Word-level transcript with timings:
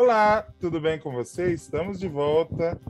Olá, 0.00 0.46
tudo 0.60 0.80
bem 0.80 0.96
com 0.96 1.10
você? 1.10 1.52
Estamos 1.52 1.98
de 1.98 2.06
volta, 2.06 2.80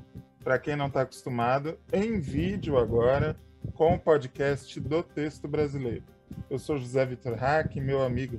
para 0.45 0.59
quem 0.59 0.77
não 0.77 0.89
está 0.89 1.01
acostumado, 1.01 1.79
em 1.91 2.21
vídeo 2.21 2.77
agora, 2.77 3.35
com 3.73 3.95
o 3.95 3.99
podcast 3.99 4.79
do 4.79 5.03
Texto 5.03 5.49
Brasileiro. 5.49 6.05
Eu 6.51 6.59
sou 6.59 6.79
José 6.79 7.05
Vitor 7.05 7.35
Hack, 7.35 7.77
meu 7.77 8.03
amigo 8.03 8.39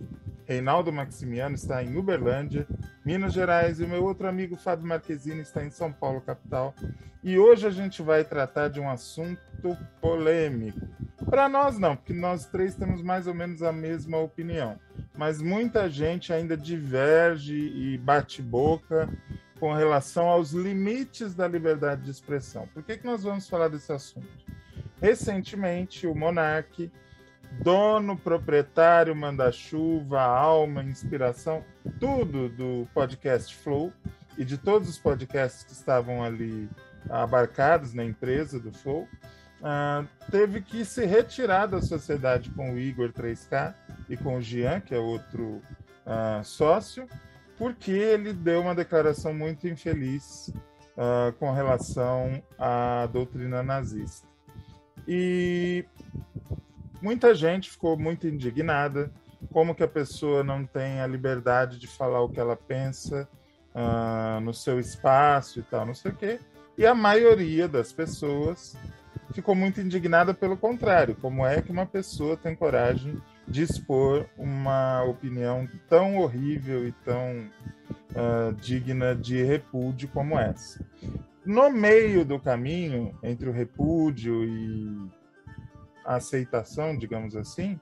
Reinaldo 0.49 0.91
Maximiano 0.91 1.53
está 1.53 1.83
em 1.83 1.95
Uberlândia, 1.95 2.67
Minas 3.05 3.33
Gerais, 3.33 3.79
e 3.79 3.83
o 3.83 3.87
meu 3.87 4.04
outro 4.04 4.27
amigo 4.27 4.55
Fábio 4.55 4.87
Marquezine 4.87 5.41
está 5.41 5.64
em 5.64 5.69
São 5.69 5.91
Paulo, 5.93 6.21
capital. 6.21 6.73
E 7.23 7.37
hoje 7.37 7.67
a 7.67 7.69
gente 7.69 8.01
vai 8.01 8.23
tratar 8.23 8.67
de 8.67 8.79
um 8.79 8.89
assunto 8.89 9.39
polêmico. 10.01 10.87
Para 11.29 11.47
nós 11.47 11.78
não, 11.78 11.95
porque 11.95 12.14
nós 12.14 12.47
três 12.47 12.73
temos 12.73 13.04
mais 13.04 13.28
ou 13.28 13.33
menos 13.36 13.61
a 13.61 13.71
mesma 13.71 14.17
opinião, 14.17 14.79
mas 15.15 15.39
muita 15.39 15.87
gente 15.87 16.33
ainda 16.33 16.57
diverge 16.57 17.56
e 17.56 17.97
bate 18.00 18.42
boca 18.42 19.07
com 19.59 19.71
relação 19.71 20.28
aos 20.28 20.51
limites 20.51 21.36
da 21.36 21.47
liberdade 21.47 22.01
de 22.01 22.09
expressão. 22.09 22.67
Por 22.73 22.81
que, 22.81 22.97
que 22.97 23.06
nós 23.06 23.21
vamos 23.21 23.47
falar 23.47 23.67
desse 23.67 23.92
assunto? 23.92 24.28
Recentemente, 25.00 26.07
o 26.07 26.15
Monarque 26.15 26.92
dono, 27.61 28.17
proprietário, 28.17 29.15
manda-chuva, 29.15 30.21
alma, 30.21 30.83
inspiração, 30.83 31.63
tudo 31.99 32.49
do 32.49 32.88
podcast 32.94 33.55
Flow 33.55 33.91
e 34.38 34.45
de 34.45 34.58
todos 34.58 34.88
os 34.88 34.97
podcasts 34.97 35.64
que 35.64 35.73
estavam 35.73 36.23
ali 36.23 36.69
abarcados 37.09 37.94
na 37.94 38.03
empresa 38.03 38.59
do 38.59 38.72
Flow, 38.72 39.08
uh, 39.61 40.08
teve 40.31 40.61
que 40.61 40.86
se 40.86 41.06
retirar 41.06 41.66
da 41.66 41.81
sociedade 41.81 42.50
com 42.52 42.73
o 42.73 42.80
Igor 42.80 43.11
3K 43.11 43.73
e 44.09 44.16
com 44.16 44.38
o 44.38 44.41
Jean, 44.41 44.80
que 44.80 44.94
é 44.94 45.00
outro 45.00 45.61
uh, 46.06 46.44
sócio, 46.44 47.08
porque 47.58 47.91
ele 47.91 48.31
deu 48.31 48.61
uma 48.61 48.75
declaração 48.75 49.34
muito 49.34 49.67
infeliz 49.67 50.53
uh, 50.95 51.34
com 51.38 51.52
relação 51.52 52.41
à 52.58 53.08
doutrina 53.11 53.61
nazista. 53.61 54.28
E 55.08 55.86
muita 57.02 57.33
gente 57.33 57.69
ficou 57.69 57.97
muito 57.97 58.28
indignada, 58.28 59.11
como 59.52 59.73
que 59.73 59.83
a 59.83 59.88
pessoa 59.88 60.44
não 60.44 60.66
tem 60.66 61.02
a 61.02 61.08
liberdade 61.08 61.80
de 61.80 61.88
falar 61.88 62.22
o 62.22 62.30
que 62.30 62.39
ela 62.39 62.56
pensa 62.56 63.28
uh, 63.73 64.39
no 64.41 64.53
seu 64.53 64.80
espaço 64.80 65.59
e 65.59 65.64
tal, 65.64 65.86
não 65.86 65.94
sei 65.94 66.11
o 66.11 66.16
quê. 66.16 66.39
E 66.78 66.86
a 66.86 66.94
maioria 66.94 67.67
das 67.67 67.91
pessoas 67.91 68.78
ficou 69.33 69.56
muito 69.56 69.80
indignada 69.80 70.33
pelo 70.33 70.58
contrário, 70.58 71.16
como 71.16 71.45
é 71.45 71.61
que 71.61 71.72
uma 71.72 71.86
pessoa 71.86 72.36
tem 72.36 72.56
coragem 72.56 73.22
de 73.47 73.63
expor 73.63 74.25
uma 74.38 75.03
opinião 75.03 75.67
tão 75.88 76.17
horrível 76.17 76.88
e 76.88 76.91
tão 76.91 77.50
uh, 78.11 78.53
digna 78.53 79.16
de 79.16 79.44
repúdio 79.44 80.08
como 80.09 80.38
essa. 80.38 80.84
No 81.45 81.69
meio 81.69 82.23
do 82.23 82.39
caminho 82.39 83.17
entre 83.23 83.50
o 83.50 83.52
repúdio 83.52 84.44
e 84.44 85.09
aceitação, 86.16 86.98
digamos 86.98 87.36
assim, 87.36 87.80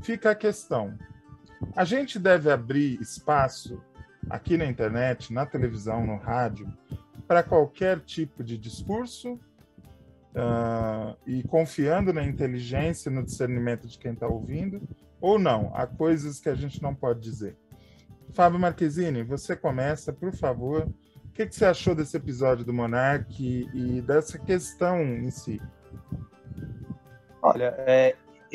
fica 0.00 0.30
a 0.30 0.34
questão: 0.34 0.96
a 1.76 1.84
gente 1.84 2.18
deve 2.18 2.50
abrir 2.50 3.00
espaço 3.00 3.82
aqui 4.28 4.56
na 4.56 4.66
internet, 4.66 5.32
na 5.32 5.46
televisão, 5.46 6.06
no 6.06 6.16
rádio, 6.16 6.72
para 7.26 7.42
qualquer 7.42 8.00
tipo 8.00 8.42
de 8.42 8.56
discurso 8.56 9.34
uh, 10.34 11.16
e 11.26 11.42
confiando 11.44 12.12
na 12.12 12.24
inteligência, 12.24 13.10
no 13.10 13.24
discernimento 13.24 13.86
de 13.86 13.98
quem 13.98 14.12
está 14.12 14.26
ouvindo, 14.26 14.80
ou 15.20 15.38
não? 15.38 15.72
Há 15.74 15.86
coisas 15.86 16.40
que 16.40 16.48
a 16.48 16.54
gente 16.54 16.82
não 16.82 16.94
pode 16.94 17.20
dizer. 17.20 17.56
Fábio 18.32 18.58
Marquezine, 18.58 19.22
você 19.22 19.56
começa, 19.56 20.12
por 20.12 20.32
favor. 20.34 20.88
O 21.24 21.32
que, 21.32 21.46
que 21.46 21.54
você 21.54 21.64
achou 21.64 21.94
desse 21.94 22.16
episódio 22.16 22.64
do 22.64 22.72
Monark 22.72 23.40
e 23.40 24.02
dessa 24.02 24.38
questão 24.38 25.00
em 25.00 25.30
si? 25.30 25.60
Olha, 27.54 27.74
é, 27.78 28.14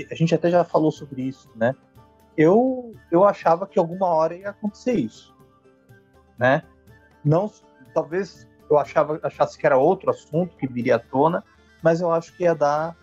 a 0.09 0.15
gente 0.15 0.33
até 0.33 0.49
já 0.49 0.63
falou 0.63 0.91
sobre 0.91 1.23
isso, 1.23 1.49
né? 1.55 1.75
Eu, 2.37 2.93
eu 3.11 3.23
achava 3.23 3.67
que 3.67 3.77
alguma 3.77 4.07
hora 4.07 4.35
ia 4.35 4.49
acontecer 4.49 4.93
isso, 4.93 5.35
né? 6.37 6.63
Não, 7.23 7.51
talvez 7.93 8.47
eu 8.69 8.77
achava, 8.77 9.19
achasse 9.23 9.57
que 9.57 9.65
era 9.65 9.77
outro 9.77 10.09
assunto 10.09 10.57
que 10.57 10.67
viria 10.67 10.95
à 10.95 10.99
tona, 10.99 11.43
mas 11.81 12.01
eu 12.01 12.11
acho 12.11 12.35
que 12.35 12.43
ia 12.43 12.55
dar 12.55 12.95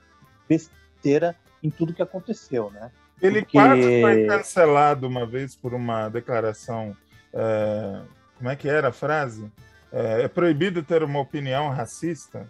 besteira 0.48 1.36
em 1.62 1.70
tudo 1.70 1.94
que 1.94 2.02
aconteceu, 2.02 2.70
né? 2.70 2.90
Ele 3.22 3.42
Porque... 3.42 3.58
quase 3.58 4.00
foi 4.00 4.26
cancelado 4.26 5.06
uma 5.06 5.26
vez 5.26 5.54
por 5.54 5.74
uma 5.74 6.08
declaração. 6.08 6.96
É, 7.32 8.00
como 8.36 8.48
é 8.48 8.56
que 8.56 8.68
era 8.68 8.88
a 8.88 8.92
frase? 8.92 9.50
É, 9.92 10.22
é 10.22 10.28
proibido 10.28 10.82
ter 10.82 11.02
uma 11.02 11.20
opinião 11.20 11.68
racista. 11.68 12.48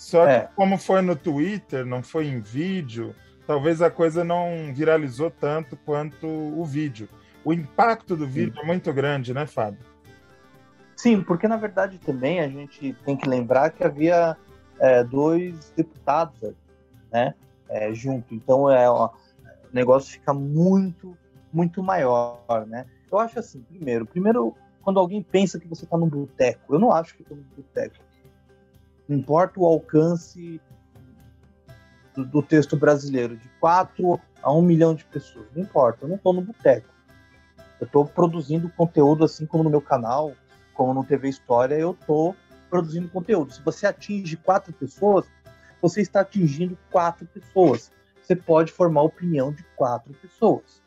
Só 0.00 0.24
que, 0.24 0.32
é. 0.32 0.48
como 0.56 0.78
foi 0.78 1.02
no 1.02 1.14
Twitter, 1.14 1.84
não 1.84 2.02
foi 2.02 2.26
em 2.26 2.40
vídeo, 2.40 3.14
talvez 3.46 3.82
a 3.82 3.90
coisa 3.90 4.24
não 4.24 4.72
viralizou 4.72 5.30
tanto 5.30 5.76
quanto 5.76 6.26
o 6.26 6.64
vídeo. 6.64 7.06
O 7.44 7.52
impacto 7.52 8.16
do 8.16 8.26
vídeo 8.26 8.54
Sim. 8.54 8.60
é 8.62 8.64
muito 8.64 8.90
grande, 8.94 9.34
né, 9.34 9.44
Fábio? 9.44 9.80
Sim, 10.96 11.20
porque 11.20 11.46
na 11.46 11.58
verdade 11.58 11.98
também 11.98 12.40
a 12.40 12.48
gente 12.48 12.94
tem 13.04 13.14
que 13.14 13.28
lembrar 13.28 13.68
que 13.72 13.84
havia 13.84 14.38
é, 14.78 15.04
dois 15.04 15.70
deputados 15.76 16.54
né, 17.12 17.34
é, 17.68 17.92
junto. 17.92 18.34
Então 18.34 18.70
é, 18.70 18.88
ó, 18.88 19.08
o 19.10 19.10
negócio 19.70 20.12
fica 20.12 20.32
muito, 20.32 21.14
muito 21.52 21.82
maior, 21.82 22.66
né? 22.66 22.86
Eu 23.12 23.18
acho 23.18 23.38
assim, 23.38 23.60
primeiro, 23.68 24.06
primeiro, 24.06 24.56
quando 24.80 24.98
alguém 24.98 25.22
pensa 25.22 25.60
que 25.60 25.68
você 25.68 25.84
está 25.84 25.98
num 25.98 26.08
boteco, 26.08 26.74
eu 26.74 26.78
não 26.78 26.90
acho 26.90 27.14
que 27.14 27.20
estou 27.20 27.36
num 27.36 27.44
boteco. 27.54 27.96
Não 29.10 29.16
importa 29.16 29.58
o 29.58 29.66
alcance 29.66 30.60
do, 32.14 32.24
do, 32.24 32.40
texto 32.40 32.76
brasileiro, 32.76 33.36
de 33.36 33.48
4 33.58 34.20
a 34.40 34.52
1 34.52 34.62
milhão 34.62 34.94
de 34.94 35.04
pessoas. 35.04 35.46
Não 35.52 35.64
importa, 35.64 36.04
eu 36.04 36.08
não 36.10 36.14
estou 36.14 36.32
no 36.32 36.42
boteco. 36.42 36.86
Eu 37.80 37.86
estou 37.86 38.06
produzindo 38.06 38.68
conteúdo 38.68 39.24
assim 39.24 39.46
como 39.46 39.64
no 39.64 39.70
meu 39.70 39.80
canal, 39.80 40.32
como 40.74 40.94
no 40.94 41.02
TV 41.02 41.28
História, 41.28 41.74
eu 41.74 41.90
estou 41.90 42.36
produzindo 42.68 43.08
conteúdo. 43.08 43.52
Se 43.52 43.60
você 43.62 43.84
atinge 43.84 44.36
quatro 44.36 44.72
pessoas, 44.72 45.26
você 45.82 46.02
está 46.02 46.20
atingindo 46.20 46.78
quatro 46.88 47.26
pessoas. 47.26 47.90
Você 48.22 48.36
pode 48.36 48.70
formar 48.70 49.00
a 49.00 49.04
opinião 49.06 49.52
de 49.52 49.64
quatro 49.74 50.14
pessoas. 50.14 50.80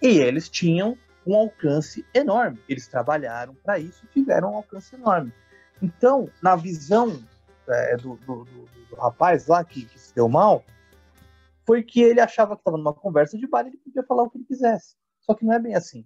E 0.00 0.16
eles 0.16 0.48
tinham 0.48 0.96
um 1.26 1.34
alcance 1.34 2.06
enorme. 2.14 2.58
Eles 2.66 2.88
trabalharam 2.88 3.54
para 3.62 3.78
isso 3.78 4.02
e 4.06 4.08
tiveram 4.08 4.52
um 4.52 4.56
alcance 4.56 4.94
enorme. 4.94 5.30
Então, 5.82 6.30
na 6.42 6.56
visão 6.56 7.22
é, 7.68 7.96
do, 7.96 8.16
do, 8.16 8.44
do, 8.44 8.66
do, 8.90 8.96
rapaz 8.96 9.46
lá 9.46 9.64
que, 9.64 9.84
que, 9.84 9.98
se 9.98 10.14
deu 10.14 10.28
mal 10.28 10.64
foi 11.66 11.82
que 11.82 12.02
ele 12.02 12.20
achava 12.20 12.56
que 12.56 12.60
estava 12.60 12.76
numa 12.76 12.92
conversa 12.92 13.38
de 13.38 13.46
bar 13.46 13.64
e 13.64 13.68
ele 13.68 13.76
podia 13.76 14.02
falar 14.02 14.24
o 14.24 14.30
que 14.30 14.38
ele 14.38 14.44
quisesse. 14.44 14.96
Só 15.20 15.34
que 15.34 15.44
não 15.44 15.52
é 15.52 15.58
bem 15.58 15.74
assim. 15.74 16.04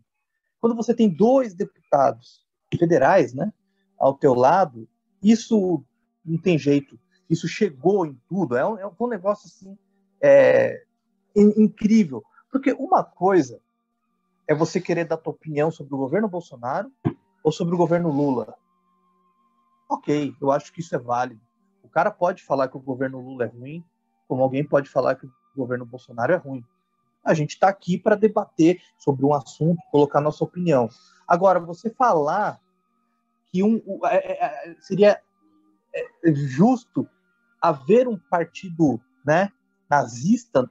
Quando 0.60 0.74
você 0.74 0.94
tem 0.94 1.08
dois 1.08 1.54
deputados 1.54 2.44
federais, 2.78 3.32
né, 3.32 3.52
ao 3.98 4.14
teu 4.14 4.34
lado, 4.34 4.88
isso 5.22 5.82
não 6.24 6.38
tem 6.38 6.58
jeito. 6.58 6.98
Isso 7.30 7.48
chegou 7.48 8.04
em 8.04 8.20
tudo. 8.28 8.56
É 8.56 8.66
um, 8.66 8.78
é 8.78 8.86
um 8.86 9.08
negócio 9.08 9.46
assim 9.46 9.78
é, 10.20 10.82
incrível. 11.34 12.22
Porque 12.50 12.72
uma 12.72 13.02
coisa 13.02 13.60
é 14.46 14.54
você 14.54 14.80
querer 14.80 15.04
dar 15.04 15.16
tua 15.16 15.32
opinião 15.32 15.70
sobre 15.70 15.94
o 15.94 15.98
governo 15.98 16.28
Bolsonaro 16.28 16.90
ou 17.42 17.50
sobre 17.50 17.74
o 17.74 17.78
governo 17.78 18.10
Lula. 18.10 18.56
Ok, 19.88 20.34
eu 20.40 20.50
acho 20.50 20.72
que 20.72 20.80
isso 20.80 20.94
é 20.94 20.98
válido 20.98 21.40
cara 21.94 22.10
pode 22.10 22.42
falar 22.42 22.66
que 22.66 22.76
o 22.76 22.80
governo 22.80 23.20
Lula 23.20 23.44
é 23.44 23.46
ruim, 23.46 23.84
como 24.26 24.42
alguém 24.42 24.66
pode 24.66 24.90
falar 24.90 25.14
que 25.14 25.26
o 25.26 25.32
governo 25.56 25.86
Bolsonaro 25.86 26.32
é 26.32 26.36
ruim. 26.36 26.64
A 27.22 27.32
gente 27.32 27.50
está 27.50 27.68
aqui 27.68 27.96
para 27.96 28.16
debater 28.16 28.82
sobre 28.98 29.24
um 29.24 29.32
assunto, 29.32 29.80
colocar 29.92 30.20
nossa 30.20 30.42
opinião. 30.42 30.88
Agora, 31.26 31.60
você 31.60 31.88
falar 31.88 32.60
que 33.46 33.62
um, 33.62 33.80
é, 34.06 34.16
é, 34.16 34.70
é, 34.70 34.76
seria 34.80 35.22
justo 36.34 37.08
haver 37.62 38.08
um 38.08 38.18
partido 38.18 39.00
né, 39.24 39.52
nazista, 39.88 40.68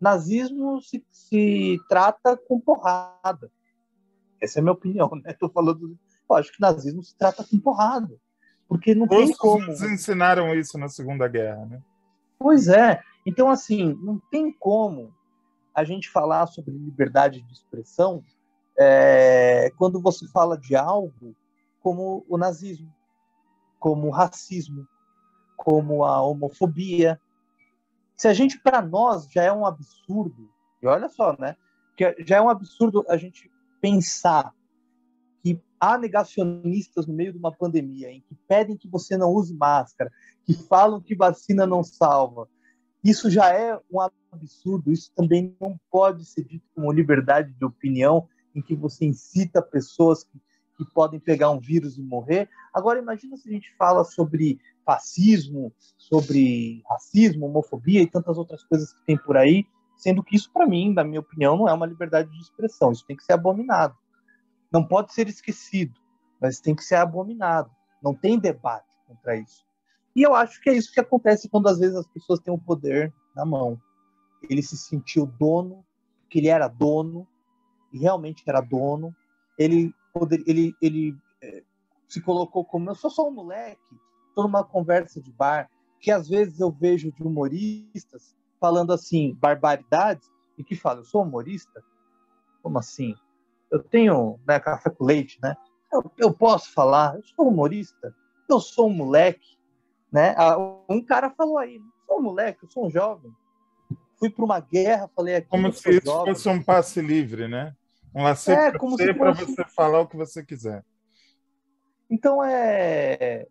nazismo 0.00 0.80
se, 0.80 1.04
se 1.10 1.76
trata 1.88 2.36
com 2.36 2.60
porrada. 2.60 3.50
Essa 4.40 4.58
é 4.58 4.60
a 4.60 4.62
minha 4.62 4.72
opinião, 4.72 5.10
né? 5.24 5.32
Tô 5.34 5.50
falando, 5.50 5.98
acho 6.34 6.52
que 6.52 6.60
nazismo 6.60 7.02
se 7.02 7.16
trata 7.16 7.44
com 7.44 7.58
porrada. 7.58 8.14
Porque 8.68 8.94
não 8.94 9.08
tem 9.08 9.32
como. 9.36 9.64
Eles 9.64 9.82
ensinaram 9.82 10.54
isso 10.54 10.78
na 10.78 10.88
Segunda 10.88 11.26
Guerra, 11.26 11.66
né? 11.66 11.82
Pois 12.38 12.68
é. 12.68 13.02
Então, 13.26 13.50
assim, 13.50 13.98
não 14.02 14.18
tem 14.30 14.52
como 14.52 15.12
a 15.74 15.84
gente 15.84 16.08
falar 16.08 16.46
sobre 16.46 16.72
liberdade 16.72 17.42
de 17.42 17.52
expressão 17.52 18.22
é, 18.78 19.70
quando 19.76 20.00
você 20.00 20.26
fala 20.28 20.56
de 20.56 20.74
algo 20.74 21.34
como 21.80 22.24
o 22.28 22.38
nazismo, 22.38 22.92
como 23.78 24.06
o 24.06 24.10
racismo, 24.10 24.86
como 25.56 26.04
a 26.04 26.22
homofobia. 26.22 27.20
Se 28.16 28.28
a 28.28 28.34
gente, 28.34 28.58
para 28.58 28.80
nós, 28.80 29.30
já 29.30 29.42
é 29.42 29.52
um 29.52 29.66
absurdo, 29.66 30.48
e 30.82 30.86
olha 30.86 31.08
só, 31.08 31.36
né? 31.38 31.56
Que 31.96 32.14
já 32.20 32.36
é 32.36 32.40
um 32.40 32.48
absurdo 32.48 33.04
a 33.08 33.16
gente 33.16 33.50
pensar 33.80 34.52
há 35.80 35.96
negacionistas 35.96 37.06
no 37.06 37.14
meio 37.14 37.32
de 37.32 37.38
uma 37.38 37.52
pandemia 37.52 38.10
em 38.10 38.20
que 38.20 38.34
pedem 38.46 38.76
que 38.76 38.88
você 38.88 39.16
não 39.16 39.32
use 39.32 39.54
máscara, 39.54 40.10
que 40.44 40.54
falam 40.54 41.00
que 41.00 41.14
vacina 41.14 41.66
não 41.66 41.82
salva, 41.82 42.48
isso 43.02 43.30
já 43.30 43.48
é 43.48 43.78
um 43.90 44.00
absurdo. 44.30 44.92
Isso 44.92 45.10
também 45.14 45.56
não 45.60 45.78
pode 45.90 46.24
ser 46.24 46.44
dito 46.44 46.66
como 46.74 46.92
liberdade 46.92 47.52
de 47.52 47.64
opinião, 47.64 48.28
em 48.54 48.60
que 48.60 48.76
você 48.76 49.06
incita 49.06 49.62
pessoas 49.62 50.24
que, 50.24 50.38
que 50.76 50.84
podem 50.92 51.18
pegar 51.18 51.50
um 51.50 51.58
vírus 51.58 51.96
e 51.96 52.02
morrer. 52.02 52.48
Agora, 52.74 52.98
imagina 52.98 53.36
se 53.36 53.48
a 53.48 53.52
gente 53.52 53.74
fala 53.76 54.04
sobre 54.04 54.60
fascismo, 54.84 55.72
sobre 55.96 56.82
racismo, 56.88 57.46
homofobia 57.46 58.02
e 58.02 58.06
tantas 58.06 58.36
outras 58.36 58.62
coisas 58.64 58.92
que 58.92 59.04
tem 59.06 59.16
por 59.16 59.36
aí, 59.36 59.64
sendo 59.96 60.22
que 60.22 60.36
isso, 60.36 60.50
para 60.52 60.66
mim, 60.66 60.92
na 60.92 61.04
minha 61.04 61.20
opinião, 61.20 61.56
não 61.56 61.68
é 61.68 61.72
uma 61.72 61.86
liberdade 61.86 62.30
de 62.30 62.40
expressão. 62.40 62.92
Isso 62.92 63.06
tem 63.06 63.16
que 63.16 63.24
ser 63.24 63.32
abominado. 63.32 63.94
Não 64.72 64.86
pode 64.86 65.12
ser 65.12 65.28
esquecido, 65.28 65.98
mas 66.40 66.60
tem 66.60 66.74
que 66.74 66.84
ser 66.84 66.96
abominado. 66.96 67.70
Não 68.02 68.14
tem 68.14 68.38
debate 68.38 68.86
contra 69.06 69.36
isso. 69.36 69.64
E 70.14 70.22
eu 70.22 70.34
acho 70.34 70.60
que 70.60 70.70
é 70.70 70.74
isso 70.74 70.92
que 70.92 71.00
acontece 71.00 71.48
quando 71.48 71.68
às 71.68 71.78
vezes 71.78 71.96
as 71.96 72.06
pessoas 72.06 72.40
têm 72.40 72.52
o 72.52 72.58
poder 72.58 73.12
na 73.34 73.44
mão. 73.44 73.80
Ele 74.42 74.62
se 74.62 74.76
sentiu 74.76 75.26
dono, 75.26 75.84
porque 76.22 76.38
ele 76.38 76.48
era 76.48 76.68
dono, 76.68 77.26
e 77.92 77.98
realmente 77.98 78.42
era 78.46 78.60
dono. 78.60 79.14
Ele, 79.58 79.94
poder, 80.12 80.42
ele, 80.46 80.74
ele 80.80 81.16
é, 81.42 81.62
se 82.08 82.20
colocou 82.20 82.64
como 82.64 82.90
eu 82.90 82.94
sou 82.94 83.10
só 83.10 83.28
um 83.28 83.32
moleque, 83.32 83.80
estou 84.28 84.44
numa 84.44 84.64
conversa 84.64 85.20
de 85.20 85.30
bar, 85.32 85.70
que 86.00 86.10
às 86.10 86.28
vezes 86.28 86.60
eu 86.60 86.70
vejo 86.70 87.12
de 87.12 87.22
humoristas 87.22 88.34
falando 88.60 88.92
assim, 88.92 89.34
barbaridades, 89.34 90.30
e 90.56 90.64
que 90.64 90.76
falam, 90.76 91.00
eu 91.00 91.04
sou 91.04 91.22
humorista? 91.22 91.82
Como 92.62 92.78
assim? 92.78 93.14
Eu 93.70 93.82
tenho 93.82 94.38
né, 94.46 94.58
café 94.58 94.90
com 94.90 95.04
leite, 95.04 95.38
né? 95.42 95.56
Eu, 95.92 96.10
eu 96.18 96.32
posso 96.32 96.72
falar, 96.72 97.16
eu 97.16 97.22
sou 97.24 97.48
humorista, 97.48 98.14
eu 98.48 98.60
sou 98.60 98.88
um 98.88 98.94
moleque, 98.94 99.58
né? 100.12 100.34
Ah, 100.36 100.56
um 100.88 101.04
cara 101.04 101.30
falou 101.30 101.58
aí, 101.58 101.80
sou 102.06 102.18
um 102.18 102.22
moleque, 102.22 102.64
eu 102.64 102.70
sou 102.70 102.86
um 102.86 102.90
jovem. 102.90 103.32
Fui 104.18 104.28
para 104.28 104.44
uma 104.44 104.60
guerra, 104.60 105.10
falei 105.14 105.36
aqui. 105.36 105.48
Como 105.48 105.72
se 105.72 105.90
isso 105.90 106.06
jovem. 106.06 106.34
fosse 106.34 106.48
um 106.48 106.62
passe 106.62 107.00
livre, 107.00 107.48
né? 107.48 107.74
Um 108.14 108.22
lacer 108.22 108.58
é, 108.58 108.70
para 108.70 108.80
você, 108.80 109.14
fosse... 109.14 109.46
você 109.46 109.64
falar 109.64 110.00
o 110.00 110.06
que 110.06 110.16
você 110.16 110.44
quiser. 110.44 110.84
Então 112.10 112.42
é 112.44 113.46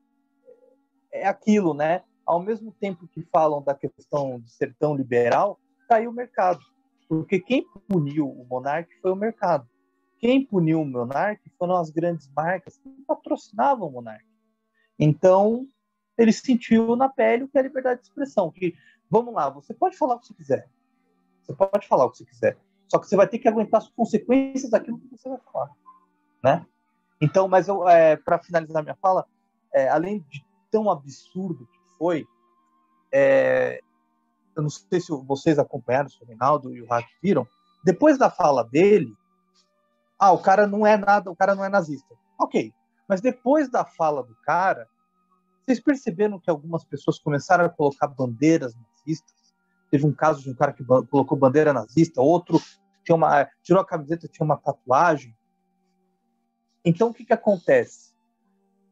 é 1.12 1.28
aquilo, 1.28 1.74
né? 1.74 2.04
Ao 2.26 2.40
mesmo 2.42 2.72
tempo 2.72 3.08
que 3.08 3.28
falam 3.32 3.64
da 3.64 3.74
questão 3.74 4.40
de 4.40 4.52
ser 4.52 4.76
tão 4.78 4.96
liberal, 4.96 5.60
caiu 5.88 6.10
tá 6.10 6.12
o 6.12 6.16
mercado. 6.16 6.60
Porque 7.08 7.40
quem 7.40 7.66
puniu 7.88 8.30
o 8.30 8.46
monarca 8.48 8.92
foi 9.02 9.12
o 9.12 9.16
mercado. 9.16 9.68
Quem 10.20 10.46
puniu 10.46 10.82
o 10.82 10.86
monarca 10.86 11.42
foram 11.58 11.76
as 11.76 11.90
grandes 11.90 12.30
marcas 12.36 12.78
que 12.78 12.90
patrocinavam 13.08 13.88
o 13.88 13.92
monarca. 13.92 14.26
Então, 15.00 15.66
ele 16.18 16.34
sentiu 16.34 16.96
na 16.96 17.08
pele 17.08 17.46
o 17.46 17.48
que 17.48 17.58
é 17.58 17.62
liberdade 17.62 18.02
de 18.02 18.08
expressão. 18.08 18.52
Que, 18.52 18.76
vamos 19.10 19.34
lá, 19.34 19.50
você 19.50 19.74
pode 19.74 19.98
falar 19.98 20.16
o 20.16 20.20
que 20.20 20.28
você 20.28 20.34
quiser. 20.34 20.70
Você 21.42 21.56
pode 21.56 21.88
falar 21.88 22.06
o 22.06 22.12
que 22.12 22.18
você 22.18 22.26
quiser. 22.26 22.58
Só 22.90 23.00
que 23.00 23.08
você 23.08 23.16
vai 23.16 23.28
ter 23.28 23.40
que 23.40 23.48
aguentar 23.48 23.80
as 23.82 23.88
consequências 23.88 24.72
daquilo 24.72 25.00
que 25.00 25.08
você 25.08 25.30
vai 25.30 25.40
falar. 25.52 25.72
Né? 26.44 26.66
Então, 27.22 27.48
mas 27.48 27.68
eu, 27.70 27.88
é, 27.88 28.18
para 28.18 28.40
finalizar 28.40 28.84
minha 28.84 28.98
fala, 29.02 29.26
é, 29.74 29.88
além 29.88 30.20
de 30.30 30.44
tão 30.70 30.90
absurdo 30.90 31.66
que 31.66 31.98
foi, 31.98 32.28
é, 33.12 33.82
eu 34.56 34.64
não 34.64 34.70
sei 34.70 35.00
se 35.00 35.12
vocês 35.26 35.58
acompanharam, 35.58 36.10
se 36.10 36.22
o 36.22 36.26
Reinaldo 36.26 36.76
e 36.76 36.82
o 36.82 36.88
Hack 36.88 37.08
viram, 37.24 37.48
depois 37.84 38.18
da 38.18 38.30
fala 38.30 38.64
dele, 38.64 39.14
ah, 40.20 40.32
o 40.34 40.40
cara 40.40 40.68
não 40.68 40.86
é 40.86 40.98
nada, 40.98 41.32
o 41.32 41.36
cara 41.36 41.56
não 41.56 41.64
é 41.64 41.70
nazista. 41.70 42.14
Ok, 42.38 42.74
mas 43.08 43.22
depois 43.22 43.70
da 43.70 43.86
fala 43.86 44.22
do 44.22 44.36
cara, 44.44 44.88
vocês 45.64 45.80
perceberam 45.80 46.40
que 46.40 46.50
algumas 46.50 46.84
pessoas 46.84 47.18
começaram 47.18 47.66
a 47.66 47.70
colocar 47.70 48.08
bandeiras 48.08 48.76
nazistas? 48.76 49.54
Teve 49.90 50.06
um 50.06 50.14
caso 50.14 50.44
de 50.44 50.50
um 50.50 50.56
cara 50.56 50.74
que 50.74 50.84
colocou 50.84 51.38
bandeira 51.38 51.72
nazista, 51.72 52.22
outro 52.22 52.60
tinha 53.04 53.16
uma, 53.16 53.50
tirou 53.64 53.82
a 53.82 53.86
camiseta, 53.86 54.28
tinha 54.28 54.46
uma 54.46 54.58
tatuagem. 54.58 55.36
Então, 56.86 57.10
o 57.10 57.14
que, 57.14 57.26
que 57.26 57.34
acontece? 57.34 58.14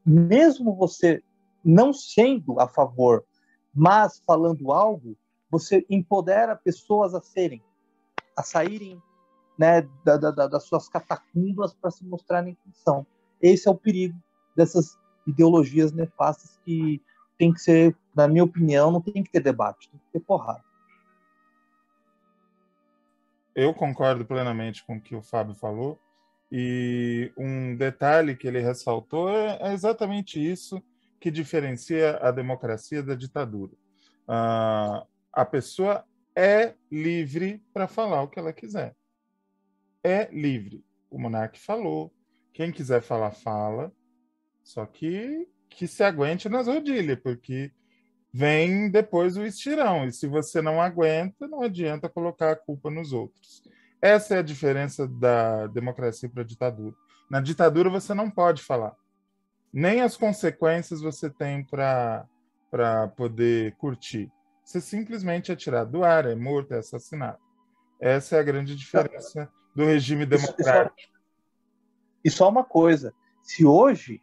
Mesmo 0.06 0.76
você 0.76 1.22
não 1.64 1.94
sendo 1.94 2.60
a 2.60 2.68
favor, 2.68 3.26
mas 3.74 4.22
falando 4.26 4.72
algo, 4.72 5.18
você 5.50 5.86
empodera 5.90 6.56
pessoas 6.56 7.14
a 7.14 7.22
serem, 7.22 7.64
a 8.36 8.42
saírem 8.42 9.02
né, 9.58 9.88
da, 10.04 10.18
da, 10.18 10.48
das 10.48 10.64
suas 10.64 10.88
catacumbas 10.88 11.74
para 11.74 11.92
se 11.92 12.06
mostrarem 12.06 12.58
quem 12.64 12.74
são. 12.74 13.06
Esse 13.42 13.68
é 13.68 13.72
o 13.72 13.76
perigo 13.76 14.18
dessas 14.56 14.98
ideologias 15.26 15.92
nefastas 15.92 16.60
que 16.64 17.02
tem 17.38 17.54
que 17.54 17.60
ser, 17.60 17.96
na 18.16 18.28
minha 18.28 18.44
opinião, 18.44 18.92
não 18.92 19.02
tem 19.02 19.24
que 19.24 19.32
ter 19.32 19.42
debate, 19.42 19.90
tem 19.90 20.00
que 20.00 20.12
ter 20.14 20.20
porrada. 20.20 20.64
Eu 23.56 23.74
concordo 23.74 24.26
plenamente 24.26 24.86
com 24.86 24.98
o 24.98 25.02
que 25.02 25.16
o 25.16 25.22
Fábio 25.22 25.56
falou. 25.56 26.00
E 26.52 27.32
um 27.38 27.76
detalhe 27.76 28.36
que 28.36 28.48
ele 28.48 28.60
ressaltou 28.60 29.30
é, 29.30 29.58
é 29.60 29.74
exatamente 29.74 30.40
isso 30.40 30.82
que 31.20 31.30
diferencia 31.30 32.18
a 32.22 32.32
democracia 32.32 33.04
da 33.04 33.16
ditadura. 33.16 33.74
Uh, 34.28 35.06
a 35.34 35.46
pessoa 35.46 36.06
é 36.36 36.74
livre 36.92 37.62
para 37.74 37.88
falar 37.88 38.22
o 38.22 38.28
que 38.28 38.40
ela 38.40 38.54
quiser. 38.54 38.96
É 40.04 40.30
livre. 40.32 40.84
O 41.10 41.20
monarca 41.20 41.58
falou. 41.58 42.14
Quem 42.54 42.72
quiser 42.72 43.02
falar, 43.02 43.32
fala. 43.32 43.92
Só 44.64 44.86
que 44.86 45.48
que 45.70 45.88
se 45.88 46.04
aguente 46.04 46.50
nas 46.50 46.68
rodilhas, 46.68 47.20
porque 47.20 47.72
vem 48.34 48.90
depois 48.90 49.38
o 49.38 49.44
estirão. 49.44 50.06
E 50.06 50.12
se 50.12 50.28
você 50.28 50.62
não 50.62 50.82
aguenta, 50.82 51.48
não 51.48 51.62
adianta 51.62 52.10
colocar 52.10 52.52
a 52.52 52.56
culpa 52.56 52.90
nos 52.90 53.14
outros. 53.14 53.64
Essa 54.02 54.36
é 54.36 54.40
a 54.40 54.44
diferença 54.44 55.08
da 55.08 55.68
democracia 55.68 56.30
para 56.30 56.44
a 56.44 56.46
ditadura. 56.46 56.96
Na 57.30 57.42
ditadura 57.42 57.90
você 57.90 58.14
não 58.14 58.30
pode 58.30 58.64
falar. 58.64 58.96
Nem 59.74 60.02
as 60.02 60.16
consequências 60.16 61.02
você 61.02 61.30
tem 61.30 61.64
para 61.64 62.28
poder 63.16 63.76
curtir. 63.76 64.32
Você 64.64 64.82
simplesmente 64.82 65.52
é 65.52 65.56
tirado 65.56 65.92
do 65.92 66.04
ar, 66.04 66.26
é 66.26 66.36
morto, 66.36 66.74
é 66.74 66.78
assassinado. 66.78 67.40
Essa 68.00 68.36
é 68.36 68.40
a 68.40 68.44
grande 68.44 68.76
diferença 68.76 69.50
do 69.78 69.86
regime 69.86 70.26
democrático. 70.26 70.96
E 72.26 72.32
só 72.32 72.50
uma 72.50 72.64
coisa: 72.64 73.14
se 73.44 73.64
hoje 73.64 74.20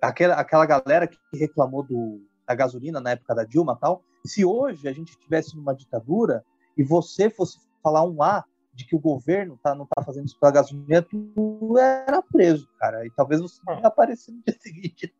aquela, 0.00 0.36
aquela 0.36 0.64
galera 0.64 1.08
que 1.08 1.18
reclamou 1.34 1.82
do, 1.82 2.24
da 2.46 2.54
gasolina 2.54 3.00
na 3.00 3.10
época 3.10 3.34
da 3.34 3.42
Dilma 3.42 3.76
tal, 3.76 4.04
se 4.24 4.44
hoje 4.44 4.86
a 4.86 4.92
gente 4.92 5.18
tivesse 5.18 5.56
numa 5.56 5.74
ditadura 5.74 6.44
e 6.78 6.84
você 6.84 7.28
fosse 7.28 7.58
falar 7.82 8.04
um 8.04 8.22
A 8.22 8.44
de 8.72 8.86
que 8.86 8.94
o 8.94 9.00
governo 9.00 9.58
tá, 9.62 9.74
não 9.74 9.84
está 9.84 10.02
fazendo 10.02 10.26
isso 10.26 10.38
pela 10.38 10.52
gasolina, 10.52 11.02
tu 11.02 11.76
era 11.76 12.22
preso, 12.22 12.68
cara. 12.78 13.04
E 13.04 13.10
talvez 13.10 13.40
você 13.40 13.60
não 13.66 13.80
ia 13.80 13.88
aparecer 13.88 14.30
no 14.30 14.42
dia 14.46 14.56
seguinte. 14.62 15.12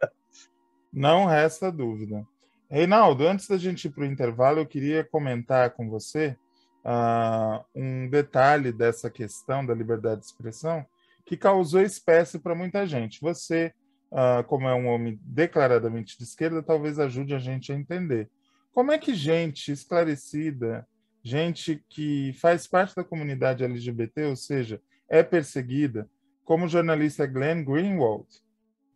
Não 0.92 1.26
resta 1.26 1.70
dúvida. 1.70 2.24
Reinaldo, 2.70 3.26
antes 3.26 3.48
da 3.48 3.56
gente 3.56 3.86
ir 3.86 3.90
para 3.90 4.04
o 4.04 4.06
intervalo, 4.06 4.60
eu 4.60 4.66
queria 4.66 5.04
comentar 5.04 5.70
com 5.70 5.88
você 5.88 6.36
uh, 6.84 7.64
um 7.74 8.08
detalhe 8.08 8.72
dessa 8.72 9.10
questão 9.10 9.64
da 9.64 9.74
liberdade 9.74 10.20
de 10.20 10.26
expressão 10.26 10.84
que 11.24 11.36
causou 11.36 11.80
espécie 11.80 12.38
para 12.38 12.54
muita 12.54 12.86
gente. 12.86 13.20
Você 13.20 13.72
uh, 14.14 14.44
como 14.44 14.68
é 14.68 14.74
um 14.74 14.86
homem 14.86 15.18
declaradamente 15.22 16.16
de 16.16 16.24
esquerda, 16.24 16.62
talvez 16.62 16.98
ajude 16.98 17.34
a 17.34 17.38
gente 17.38 17.72
a 17.72 17.74
entender. 17.74 18.30
Como 18.72 18.92
é 18.92 18.98
que 18.98 19.14
gente 19.14 19.72
esclarecida, 19.72 20.86
gente 21.22 21.82
que 21.88 22.32
faz 22.34 22.66
parte 22.66 22.94
da 22.94 23.04
comunidade 23.04 23.64
LGBT, 23.64 24.26
ou 24.26 24.36
seja, 24.36 24.80
é 25.08 25.22
perseguida, 25.22 26.08
como 26.44 26.66
o 26.66 26.68
jornalista 26.68 27.26
Glenn 27.26 27.64
Greenwald, 27.64 28.26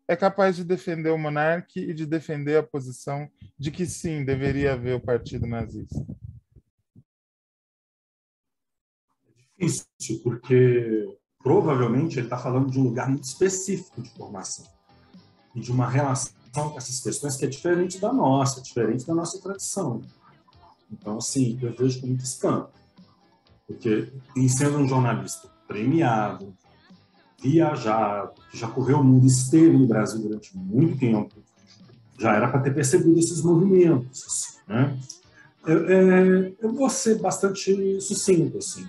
é 0.07 0.17
capaz 0.17 0.57
de 0.57 0.65
defender 0.65 1.11
o 1.11 1.19
monarca 1.19 1.79
e 1.79 1.93
de 1.93 2.07
defender 2.07 2.57
a 2.57 2.63
posição 2.63 3.29
de 3.59 3.71
que 3.71 3.85
sim, 3.87 4.25
deveria 4.25 4.73
haver 4.73 4.95
o 4.95 5.01
partido 5.01 5.47
nazista? 5.47 5.99
Difícil, 9.59 10.21
porque 10.23 11.19
provavelmente 11.43 12.19
ele 12.19 12.27
está 12.27 12.39
falando 12.39 12.71
de 12.71 12.79
um 12.79 12.85
lugar 12.85 13.09
muito 13.09 13.25
específico 13.25 14.03
de 14.03 14.11
formação 14.11 14.67
e 15.55 15.61
de 15.61 15.73
uma 15.73 15.89
relação 15.89 16.33
com 16.53 16.77
essas 16.77 17.01
questões 17.01 17.37
que 17.37 17.45
é 17.45 17.49
diferente 17.49 17.99
da 17.99 18.13
nossa, 18.13 18.61
diferente 18.61 19.07
da 19.07 19.15
nossa 19.15 19.41
tradição. 19.41 20.03
Então, 20.91 21.19
assim, 21.19 21.59
eu 21.61 21.73
vejo 21.75 22.01
com 22.01 22.07
muito 22.07 22.25
espanto. 22.25 22.71
Porque, 23.67 24.11
em 24.35 24.49
sendo 24.49 24.79
um 24.79 24.89
jornalista 24.89 25.49
premiado, 25.67 26.55
viajado, 27.41 28.41
que 28.51 28.57
já 28.57 28.69
correu 28.69 29.01
o 29.01 29.05
mundo, 29.05 29.27
esteve 29.27 29.77
no 29.77 29.87
Brasil 29.87 30.21
durante 30.21 30.57
muito 30.57 30.99
tempo, 30.99 31.35
já 32.19 32.35
era 32.35 32.49
para 32.49 32.61
ter 32.61 32.75
percebido 32.75 33.19
esses 33.19 33.43
movimentos. 33.43 34.25
Assim, 34.27 34.59
né? 34.67 34.99
eu, 35.67 35.89
é, 35.89 36.53
eu 36.61 36.73
vou 36.73 36.89
ser 36.89 37.21
bastante 37.21 38.01
sucinto. 38.01 38.59
Assim. 38.59 38.89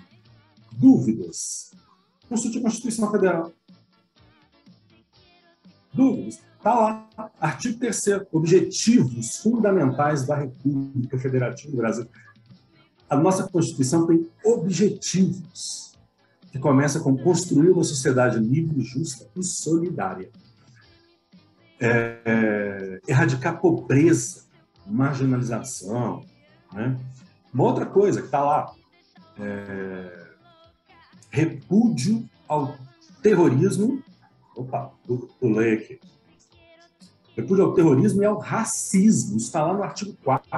Dúvidas? 0.79 1.71
Consulte 2.29 2.57
a 2.57 2.61
Constituição 2.61 3.11
Federal 3.11 3.51
Dúvidas? 5.93 6.39
Está 6.57 6.73
lá, 6.73 7.31
artigo 7.39 7.79
3 7.79 8.27
Objetivos 8.31 9.37
fundamentais 9.37 10.25
da 10.25 10.35
República 10.35 11.17
Federativa 11.17 11.71
do 11.71 11.77
Brasil. 11.77 12.07
A 13.09 13.17
nossa 13.17 13.47
Constituição 13.47 14.07
tem 14.07 14.27
objetivos, 14.43 15.97
que 16.51 16.59
começa 16.59 16.99
com 16.99 17.17
construir 17.17 17.71
uma 17.71 17.83
sociedade 17.83 18.39
livre, 18.39 18.81
justa 18.81 19.27
e 19.35 19.43
solidária. 19.43 20.29
É, 21.79 22.19
é, 22.25 23.01
erradicar 23.07 23.59
pobreza, 23.59 24.43
marginalização. 24.85 26.25
Né? 26.73 26.97
Uma 27.53 27.63
outra 27.63 27.85
coisa 27.85 28.19
que 28.19 28.27
está 28.27 28.41
lá, 28.41 28.73
é, 29.39 30.18
repúdio 31.29 32.27
ao 32.47 32.77
terrorismo. 33.21 34.03
Opa, 34.55 34.91
pulei 35.39 35.73
aqui. 35.73 35.99
Repúdio 37.35 37.65
ao 37.65 37.73
terrorismo 37.73 38.21
e 38.21 38.25
ao 38.25 38.37
racismo. 38.37 39.37
Isso 39.37 39.47
está 39.47 39.65
lá 39.65 39.73
no 39.73 39.83
artigo 39.83 40.13
4 40.23 40.49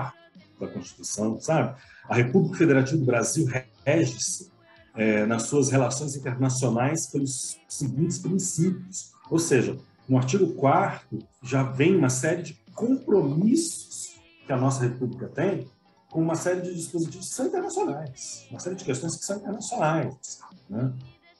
da 0.60 0.68
Constituição, 0.68 1.40
sabe? 1.40 1.80
A 2.10 2.16
República 2.16 2.58
Federativa 2.58 2.98
do 2.98 3.06
Brasil 3.06 3.48
rege-se 3.86 4.52
é, 4.96 5.26
nas 5.26 5.44
suas 5.44 5.70
relações 5.70 6.16
internacionais 6.16 7.08
pelos 7.08 7.60
seguintes 7.68 8.20
princípios. 8.20 9.12
Ou 9.30 9.40
seja, 9.40 9.78
no 10.08 10.18
artigo 10.18 10.54
4 10.54 11.20
já 11.44 11.64
vem 11.64 11.96
uma 11.96 12.10
série 12.10 12.42
de 12.42 12.54
compromissos 12.74 14.20
que 14.46 14.52
a 14.52 14.58
nossa 14.58 14.84
República 14.84 15.28
tem 15.28 15.68
com 16.10 16.22
uma 16.22 16.36
série 16.36 16.62
de 16.62 16.76
dispositivos 16.76 17.30
que 17.30 17.36
são 17.36 17.48
internacionais, 17.48 18.46
uma 18.52 18.60
série 18.60 18.76
de 18.76 18.84
questões 18.84 19.16
que 19.16 19.24
são 19.24 19.38
internacionais. 19.38 20.42
Né? 20.72 20.94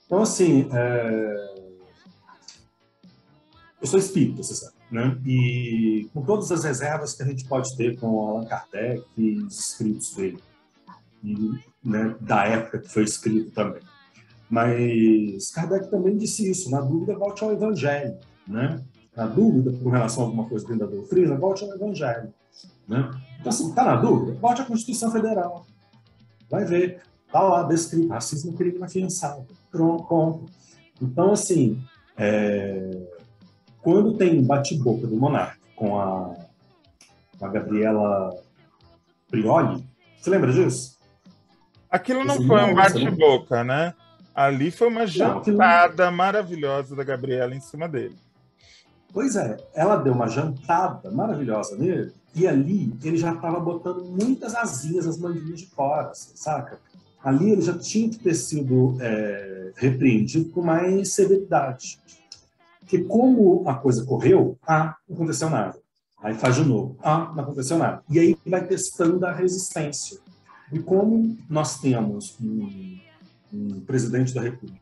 Então, 0.06 0.22
assim, 0.22 0.68
é... 0.74 1.56
eu 3.82 3.88
sou 3.88 3.98
espírita, 3.98 4.44
você 4.44 4.56
sabe, 4.56 4.76
né? 4.92 5.18
e 5.26 6.10
com 6.14 6.22
todas 6.22 6.52
as 6.52 6.66
reservas 6.66 7.14
que 7.14 7.24
a 7.24 7.26
gente 7.26 7.46
pode 7.46 7.76
ter 7.78 7.98
com 7.98 8.20
Allan 8.20 8.46
Kardec 8.46 9.06
e 9.18 9.38
os 9.38 9.58
escritos 9.58 10.14
dele, 10.14 10.44
e, 11.24 11.60
né, 11.82 12.14
da 12.20 12.46
época 12.46 12.80
que 12.80 12.90
foi 12.90 13.04
escrito 13.04 13.52
também. 13.52 13.82
Mas 14.50 15.50
Kardec 15.52 15.90
também 15.90 16.18
disse 16.18 16.52
isso, 16.52 16.70
na 16.70 16.82
dúvida, 16.82 17.18
volte 17.18 17.42
ao 17.42 17.54
Evangelho. 17.54 18.18
Né? 18.46 18.84
Na 19.16 19.26
dúvida 19.26 19.72
com 19.82 19.90
relação 19.90 20.24
a 20.24 20.26
alguma 20.26 20.50
coisa 20.50 20.68
dentro 20.68 20.86
da 20.86 20.92
doutrina, 20.94 21.38
volte 21.38 21.64
ao 21.64 21.74
Evangelho. 21.74 22.34
Né? 22.86 23.10
Então, 23.40 23.50
assim, 23.50 23.70
está 23.70 23.86
na 23.86 23.96
dúvida? 23.96 24.38
Volte 24.42 24.62
à 24.62 24.66
Constituição 24.66 25.10
Federal. 25.10 25.66
Vai 26.50 26.66
ver. 26.66 27.02
Está 27.32 27.42
lá 27.42 27.64
descrito. 27.64 28.10
Racismo 28.10 28.52
crime 28.58 28.84
afiançado. 28.84 29.48
Pronto. 29.72 30.48
Então, 31.02 31.32
assim, 31.32 31.82
é... 32.18 33.08
quando 33.82 34.18
tem 34.18 34.44
bate-boca 34.44 35.08
do 35.08 35.16
monarca 35.16 35.58
com 35.74 35.98
a, 35.98 36.36
a 37.42 37.48
Gabriela 37.48 38.36
Prioli, 39.30 39.82
você 40.20 40.30
lembra 40.30 40.52
disso? 40.52 41.00
Aquilo 41.90 42.26
não 42.26 42.36
foi 42.46 42.64
um 42.64 42.76
bate-boca, 42.76 43.64
né? 43.64 43.94
Ali 44.36 44.70
foi 44.70 44.90
uma 44.90 45.08
jantada 45.08 46.06
não, 46.06 46.18
maravilhosa 46.18 46.98
da 46.98 47.04
Gabriela 47.04 47.56
em 47.56 47.62
cima 47.62 47.88
dele. 47.88 48.16
Pois 49.14 49.38
é, 49.38 49.58
ela 49.74 49.96
deu 49.96 50.14
uma 50.14 50.28
jantada 50.28 51.10
maravilhosa 51.12 51.78
nele 51.78 52.14
e 52.36 52.48
ali 52.48 52.94
ele 53.04 53.18
já 53.18 53.34
estava 53.34 53.60
botando 53.60 54.04
muitas 54.06 54.56
asinhas 54.56 55.06
nas 55.06 55.18
manguinhas 55.18 55.62
de 55.62 55.68
fora, 55.68 56.12
assim, 56.12 56.32
saca? 56.36 56.80
Ali 57.24 57.52
ele 57.52 57.62
já 57.62 57.78
tinha 57.78 58.10
que 58.10 58.20
ter 58.20 58.34
sido 58.34 58.98
é, 59.00 59.72
repreendido 59.76 60.50
com 60.50 60.62
mais 60.62 61.14
severidade. 61.14 62.00
Porque 62.80 63.04
como 63.04 63.68
a 63.68 63.76
coisa 63.76 64.06
correu, 64.06 64.58
ah, 64.68 64.96
não 65.08 65.16
aconteceu 65.16 65.50
nada. 65.50 65.80
Aí 66.22 66.34
faz 66.36 66.56
de 66.56 66.64
novo, 66.64 66.98
ah, 67.02 67.32
não 67.36 67.44
aconteceu 67.44 67.78
nada. 67.78 68.04
E 68.10 68.20
aí 68.20 68.38
vai 68.46 68.66
testando 68.66 69.26
a 69.26 69.34
resistência. 69.34 70.20
E 70.72 70.80
como 70.80 71.38
nós 71.50 71.80
temos 71.80 72.38
um, 72.40 73.00
um 73.52 73.82
presidente 73.82 74.34
da 74.34 74.42
República 74.42 74.82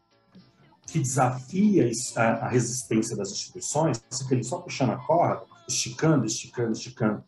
que 0.85 0.99
desafia 0.99 1.89
a, 2.15 2.47
resistência 2.47 3.15
das 3.15 3.31
instituições, 3.31 4.03
fica 4.11 4.33
ele 4.33 4.43
só 4.43 4.57
puxando 4.57 4.91
a 4.91 4.97
corda, 4.97 5.43
esticando, 5.67 6.25
esticando, 6.25 6.71
esticando, 6.71 7.23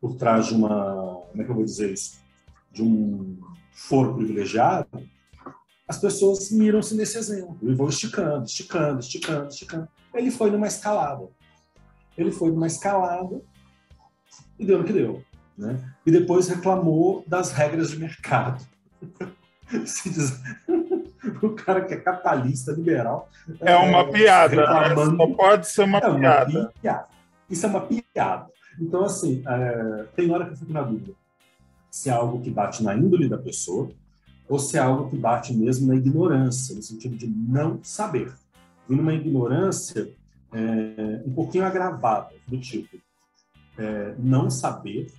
por 0.00 0.16
trás 0.16 0.46
de 0.46 0.54
uma, 0.54 1.22
como 1.30 1.42
é 1.42 1.44
que 1.44 1.50
eu 1.50 1.54
vou 1.54 1.64
dizer 1.64 1.92
isso, 1.92 2.18
de 2.72 2.82
um 2.82 3.38
foro 3.78 4.14
privilegiado, 4.14 4.88
as 5.86 5.98
pessoas 5.98 6.50
miram-se 6.50 6.94
nesse 6.96 7.16
exemplo 7.16 7.56
e 7.62 7.72
vão 7.72 7.88
esticando, 7.88 8.44
esticando, 8.44 8.98
esticando, 8.98 9.48
esticando. 9.48 9.88
Ele 10.12 10.30
foi 10.30 10.50
numa 10.50 10.66
escalada. 10.66 11.28
Ele 12.16 12.32
foi 12.32 12.50
numa 12.50 12.66
escalada 12.66 13.40
e 14.58 14.66
deu 14.66 14.78
no 14.78 14.84
que 14.84 14.92
deu. 14.92 15.22
Né? 15.56 15.80
E 16.04 16.10
depois 16.10 16.48
reclamou 16.48 17.24
das 17.26 17.52
regras 17.52 17.90
de 17.90 17.98
mercado. 17.98 18.66
o 21.42 21.50
cara 21.50 21.84
que 21.84 21.94
é 21.94 22.00
capitalista, 22.00 22.72
liberal. 22.72 23.28
É 23.60 23.76
uma 23.76 24.00
é, 24.00 24.12
piada, 24.12 24.56
né? 24.56 24.62
reclamando... 24.62 25.16
Só 25.16 25.26
pode 25.34 25.68
ser 25.68 25.82
uma, 25.84 25.98
é 25.98 26.08
uma 26.08 26.18
piada. 26.18 26.72
piada. 26.80 27.08
Isso 27.48 27.66
é 27.66 27.68
uma 27.68 27.80
piada. 27.82 28.46
Então, 28.80 29.04
assim, 29.04 29.42
é... 29.46 30.04
tem 30.16 30.30
hora 30.30 30.46
que 30.46 30.52
eu 30.52 30.56
fico 30.56 30.72
na 30.72 30.82
dúvida 30.82 31.12
se 31.98 32.08
é 32.08 32.12
algo 32.12 32.40
que 32.40 32.48
bate 32.48 32.80
na 32.80 32.96
índole 32.96 33.28
da 33.28 33.36
pessoa 33.36 33.90
ou 34.48 34.56
se 34.56 34.76
é 34.76 34.80
algo 34.80 35.10
que 35.10 35.16
bate 35.16 35.52
mesmo 35.52 35.88
na 35.88 35.96
ignorância, 35.96 36.74
no 36.74 36.82
sentido 36.82 37.16
de 37.16 37.26
não 37.26 37.80
saber. 37.82 38.32
E 38.88 38.94
numa 38.94 39.12
ignorância 39.12 40.08
é, 40.52 41.22
um 41.26 41.32
pouquinho 41.32 41.64
agravada, 41.64 42.32
do 42.46 42.56
tipo, 42.58 42.96
é, 43.76 44.14
não 44.16 44.48
saber 44.48 45.12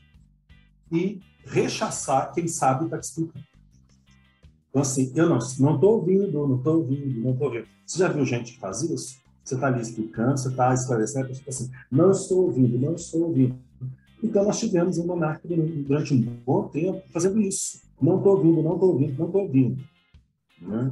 e 0.89 1.19
rechaçar 1.43 2.31
quem 2.33 2.47
sabe 2.47 2.85
está 2.85 2.97
te 2.97 3.03
explicando. 3.03 3.45
Então, 4.69 4.81
assim, 4.81 5.11
eu 5.13 5.27
não 5.27 5.37
estou 5.37 5.83
ouvindo, 5.83 6.47
não 6.47 6.55
estou 6.55 6.77
ouvindo, 6.77 7.19
não 7.19 7.31
estou 7.33 7.47
ouvindo. 7.47 7.67
Você 7.85 7.99
já 7.99 8.07
viu 8.07 8.25
gente 8.25 8.53
que 8.53 8.59
faz 8.59 8.83
isso? 8.83 9.19
Você 9.43 9.55
está 9.55 9.67
ali 9.67 9.81
explicando, 9.81 10.37
você 10.37 10.47
está 10.47 10.73
esclarecendo, 10.73 11.25
a 11.25 11.27
pessoa 11.27 11.49
assim, 11.49 11.71
não 11.91 12.11
estou 12.11 12.45
ouvindo, 12.45 12.79
não 12.79 12.95
estou 12.95 13.23
ouvindo. 13.23 13.59
Então, 14.23 14.43
nós 14.43 14.59
tivemos 14.59 14.97
um 14.97 15.07
monarca 15.07 15.47
durante 15.47 16.13
um 16.13 16.21
bom 16.21 16.67
tempo 16.67 17.01
fazendo 17.11 17.39
isso. 17.41 17.81
Não 18.01 18.17
estou 18.17 18.37
ouvindo, 18.37 18.61
não 18.61 18.73
estou 18.73 18.89
ouvindo, 18.93 19.17
não 19.17 19.25
estou 19.27 19.41
ouvindo. 19.41 19.83
Né? 20.61 20.91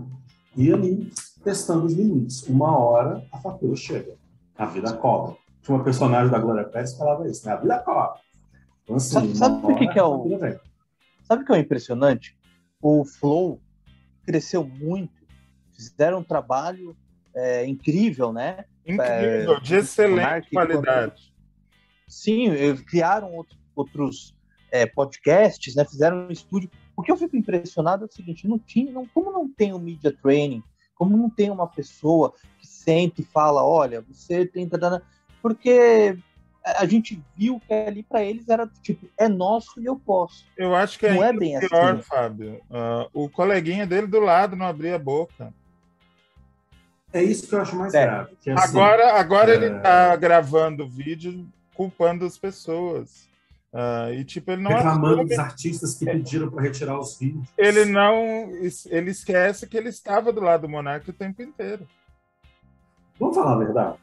E 0.56 0.72
ali, 0.72 1.12
testando 1.44 1.86
os 1.86 1.94
limites. 1.94 2.48
Uma 2.48 2.78
hora, 2.78 3.24
a 3.32 3.38
fatura 3.38 3.76
chega. 3.76 4.16
A 4.58 4.66
vida 4.66 4.94
cobra. 4.94 5.36
Tinha 5.62 5.78
uma 5.78 5.84
personagem 5.84 6.32
da 6.32 6.40
Glória 6.40 6.64
Pérez 6.64 6.94
que 6.94 6.98
falava 6.98 7.28
isso, 7.28 7.46
né? 7.46 7.54
A 7.54 7.58
vida 7.58 7.80
cobra. 7.80 8.20
Então, 8.84 8.96
assim, 8.96 9.14
sabe, 9.14 9.36
sabe 9.36 9.66
o 9.66 9.76
que, 9.76 9.88
que 9.88 10.00
é 10.00 10.04
o... 10.04 10.26
Sabe 11.24 11.44
o 11.44 11.46
que 11.46 11.52
é 11.52 11.56
o 11.56 11.60
impressionante? 11.60 12.38
O 12.82 13.04
Flow 13.04 13.60
cresceu 14.26 14.66
muito, 14.66 15.26
fizeram 15.76 16.20
um 16.20 16.24
trabalho 16.24 16.96
é, 17.36 17.66
incrível, 17.66 18.32
né? 18.32 18.66
Incrível, 18.86 19.56
é, 19.56 19.60
de 19.60 19.76
excelente 19.76 20.50
qualidade. 20.50 21.34
Sim, 22.08 22.50
criaram 22.86 23.34
outros, 23.34 23.60
outros 23.76 24.36
é, 24.72 24.86
podcasts, 24.86 25.76
né? 25.76 25.86
Fizeram 25.86 26.28
um 26.28 26.32
estúdio. 26.32 26.70
O 26.96 27.02
que 27.02 27.12
eu 27.12 27.18
fico 27.18 27.36
impressionado 27.36 28.06
é 28.06 28.08
o 28.08 28.12
seguinte: 28.12 28.48
não 28.48 28.58
tinha, 28.58 28.92
não, 28.92 29.06
como 29.06 29.32
não 29.32 29.48
tem 29.50 29.74
o 29.74 29.78
um 29.78 29.80
media 29.80 30.12
training, 30.12 30.64
como 30.96 31.16
não 31.16 31.30
tem 31.30 31.50
uma 31.50 31.68
pessoa 31.68 32.34
que 32.60 32.68
sente 32.68 33.22
e 33.22 33.26
fala, 33.26 33.64
olha, 33.64 34.02
você 34.02 34.46
tem 34.46 34.68
porque 35.42 36.18
a 36.64 36.86
gente 36.86 37.22
viu 37.36 37.62
que 37.66 37.74
ali 37.74 38.04
para 38.04 38.24
eles 38.24 38.50
era 38.50 38.68
tipo, 38.82 39.08
é 39.18 39.30
nosso 39.30 39.80
e 39.80 39.86
eu 39.86 39.96
posso. 39.96 40.46
Eu 40.58 40.76
acho 40.76 41.00
que 41.00 41.06
é, 41.06 41.14
não 41.14 41.24
é 41.24 41.32
bem 41.32 41.60
pior, 41.60 41.94
assim. 41.94 42.02
Fábio. 42.02 42.62
Uh, 42.70 43.24
o 43.26 43.30
coleguinha 43.30 43.86
dele 43.86 44.08
do 44.08 44.20
lado 44.20 44.56
não 44.56 44.66
abria 44.66 44.96
a 44.96 45.00
boca. 45.00 45.54
É 47.14 47.24
isso 47.24 47.48
que 47.48 47.56
eu 47.56 47.62
acho 47.62 47.76
mais 47.76 47.94
é. 47.94 48.06
grave. 48.06 48.38
É 48.46 48.52
assim, 48.52 48.70
agora 48.70 49.14
agora 49.14 49.52
é... 49.52 49.56
ele 49.56 49.80
tá 49.80 50.16
gravando 50.18 50.88
vídeo 50.88 51.48
culpando 51.78 52.26
as 52.26 52.38
pessoas. 52.38 53.28
Uh, 53.72 54.12
e 54.14 54.26
tipo, 54.26 54.52
ele 54.52 54.64
não 54.64 54.72
reclamando 54.72 55.24
dos 55.24 55.38
artistas 55.38 55.94
que 55.94 56.06
pediram 56.06 56.50
para 56.50 56.64
retirar 56.64 57.00
os 57.00 57.18
vídeos. 57.18 57.48
Ele 57.58 57.86
não, 57.86 58.50
ele 58.88 59.12
esquece 59.12 59.68
que 59.68 59.78
ele 59.78 59.90
estava 59.90 60.34
do 60.34 60.42
lado 60.42 60.62
do 60.62 60.70
monarca 60.70 61.12
o 61.12 61.14
tempo 61.14 61.42
inteiro. 61.44 61.88
Vamos 63.20 63.36
falar 63.36 63.54
a 63.54 63.58
verdade. 63.58 63.98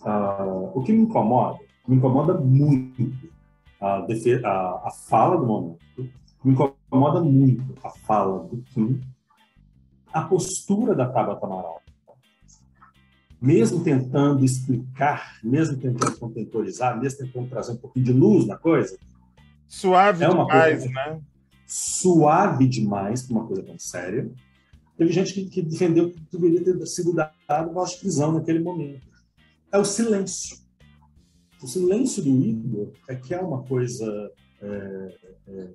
Uh, 0.00 0.70
o 0.74 0.82
que 0.82 0.92
me 0.92 1.02
incomoda 1.02 1.58
me 1.88 1.96
incomoda 1.96 2.34
muito 2.34 3.10
a, 3.80 4.04
a, 4.44 4.88
a 4.88 4.90
fala 4.90 5.38
do 5.38 5.46
momento, 5.46 5.80
me 6.44 6.52
incomoda 6.52 7.22
muito 7.22 7.74
a 7.82 7.88
fala 7.88 8.44
do 8.44 8.58
Kim, 8.58 9.00
a 10.12 10.22
postura 10.22 10.94
da 10.94 11.08
Tabata 11.08 11.46
Amaral. 11.46 11.80
Mesmo 13.40 13.84
tentando 13.84 14.44
explicar, 14.44 15.38
mesmo 15.42 15.76
tentando 15.76 16.18
contemporizar, 16.18 16.98
mesmo 17.00 17.20
tentando 17.20 17.48
trazer 17.48 17.72
um 17.72 17.76
pouquinho 17.76 18.04
de 18.04 18.12
luz 18.12 18.46
na 18.46 18.56
coisa. 18.56 18.98
Suave 19.68 20.24
é 20.24 20.28
demais, 20.28 20.78
coisa, 20.78 20.92
né? 20.92 21.20
Suave 21.66 22.66
demais 22.66 23.22
para 23.22 23.36
uma 23.36 23.46
coisa 23.46 23.62
tão 23.62 23.78
séria. 23.78 24.30
Teve 24.96 25.12
gente 25.12 25.32
que, 25.32 25.44
que 25.44 25.62
defendeu 25.62 26.10
que 26.10 26.20
deveria 26.32 26.64
ter 26.64 26.86
sido 26.86 27.12
dado 27.12 27.84
de 27.84 27.96
prisão 27.98 28.32
naquele 28.32 28.58
momento. 28.58 29.06
é 29.70 29.78
o 29.78 29.84
silêncio. 29.84 30.56
O 31.62 31.66
silêncio 31.66 32.22
do 32.22 32.30
Igor 32.30 32.92
é 33.08 33.14
que 33.14 33.34
é 33.34 33.40
uma 33.40 33.62
coisa 33.62 34.32
é, 34.60 35.14
é, 35.46 35.68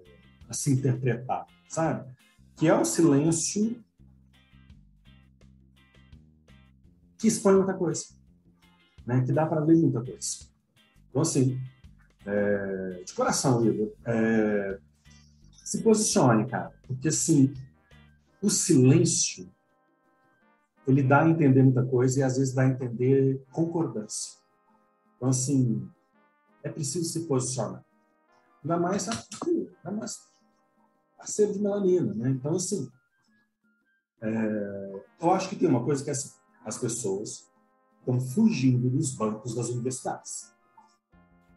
a 0.49 0.53
se 0.53 0.71
interpretar, 0.71 1.45
sabe? 1.69 2.11
Que 2.57 2.67
é 2.67 2.73
o 2.73 2.83
silêncio 2.83 3.81
que 7.23 7.29
expõe 7.29 7.55
muita 7.55 7.73
coisa, 7.73 8.03
né? 9.07 9.23
Que 9.25 9.31
dá 9.31 9.45
para 9.45 9.63
ler 9.63 9.77
muita 9.77 10.03
coisa. 10.03 10.45
Então, 11.09 11.21
assim, 11.21 11.57
é, 12.25 13.03
de 13.05 13.13
coração, 13.13 13.65
Igor, 13.65 13.93
é, 14.05 14.77
se 15.63 15.81
posicione, 15.81 16.45
cara, 16.49 16.73
porque 16.85 17.07
assim, 17.07 17.53
o 18.41 18.49
silêncio 18.49 19.49
ele 20.85 21.01
dá 21.01 21.23
a 21.23 21.29
entender 21.29 21.63
muita 21.63 21.85
coisa 21.85 22.19
e 22.19 22.23
às 22.23 22.37
vezes 22.37 22.53
dá 22.53 22.63
a 22.63 22.67
entender 22.67 23.41
concordância. 23.53 24.41
Então, 25.15 25.29
assim, 25.29 25.89
é 26.61 26.67
preciso 26.67 27.05
se 27.05 27.25
posicionar. 27.25 27.85
Ainda 28.61 28.77
mais 28.77 29.07
ainda 29.07 29.97
mais 29.97 30.19
ser 31.23 31.53
de 31.53 31.59
melanina, 31.59 32.13
né? 32.13 32.31
Então, 32.31 32.55
assim, 32.57 32.91
é, 34.21 35.03
eu 35.21 35.31
acho 35.31 35.47
que 35.47 35.55
tem 35.55 35.69
uma 35.69 35.85
coisa 35.85 36.03
que 36.03 36.09
é 36.09 36.11
assim, 36.11 36.42
as 36.65 36.77
pessoas 36.77 37.51
estão 37.99 38.19
fugindo 38.19 38.89
dos 38.89 39.15
bancos 39.15 39.55
das 39.55 39.69
universidades. 39.69 40.53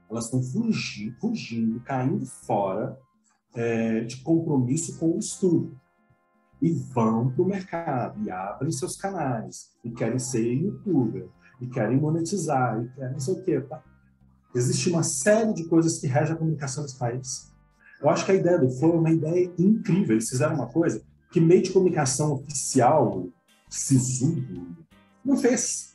Elas 0.09 0.27
estão 0.27 0.43
fugindo, 0.43 1.17
fugindo, 1.19 1.81
caindo 1.81 2.25
fora 2.25 2.99
é, 3.55 4.01
de 4.01 4.19
compromisso 4.19 4.99
com 4.99 5.17
o 5.17 5.19
estudo 5.19 5.79
e 6.61 6.73
vão 6.73 7.31
para 7.31 7.43
o 7.43 7.47
mercado 7.47 8.23
e 8.23 8.31
abrem 8.31 8.71
seus 8.71 8.97
canais 8.97 9.73
e 9.85 9.91
querem 9.91 10.19
ser 10.19 10.45
youtuber 10.53 11.29
e 11.61 11.67
querem 11.67 11.99
monetizar 11.99 12.83
e 12.83 12.89
querem 12.95 13.13
não 13.13 13.21
sei 13.21 13.35
o 13.35 13.45
quê. 13.45 13.61
Tá? 13.61 13.83
Existe 14.55 14.89
uma 14.89 15.03
série 15.03 15.53
de 15.53 15.65
coisas 15.65 15.99
que 15.99 16.07
regem 16.07 16.35
a 16.35 16.39
comunicação 16.39 16.83
nesse 16.83 16.99
país. 16.99 17.53
Eu 18.01 18.09
acho 18.09 18.25
que 18.25 18.33
a 18.33 18.35
ideia 18.35 18.59
do 18.59 18.71
Flow 18.71 18.95
é 18.95 18.99
uma 18.99 19.11
ideia 19.11 19.53
incrível. 19.59 20.15
Eles 20.15 20.29
fizeram 20.29 20.55
uma 20.55 20.69
coisa 20.69 21.03
que 21.31 21.41
meio 21.41 21.63
de 21.63 21.73
comunicação 21.73 22.33
oficial, 22.35 23.27
sisudo, 23.69 24.86
não 25.27 25.37
fez. 25.37 25.95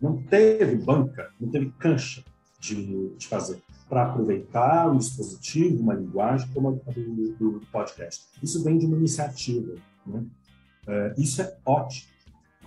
Não 0.00 0.22
teve 0.22 0.76
banca, 0.76 1.32
não 1.40 1.50
teve 1.50 1.72
cancha 1.78 2.22
de, 2.60 3.08
de 3.16 3.26
fazer 3.26 3.60
para 3.88 4.02
aproveitar 4.02 4.90
um 4.90 4.98
dispositivo, 4.98 5.82
uma 5.82 5.94
linguagem 5.94 6.48
como 6.52 6.68
a 6.86 6.90
do, 6.92 7.32
do 7.32 7.66
podcast. 7.72 8.26
Isso 8.42 8.62
vem 8.62 8.76
de 8.76 8.86
uma 8.86 8.96
iniciativa. 8.96 9.74
Né? 10.06 10.24
É, 10.86 11.14
isso 11.16 11.40
é 11.40 11.56
ótimo. 11.64 12.08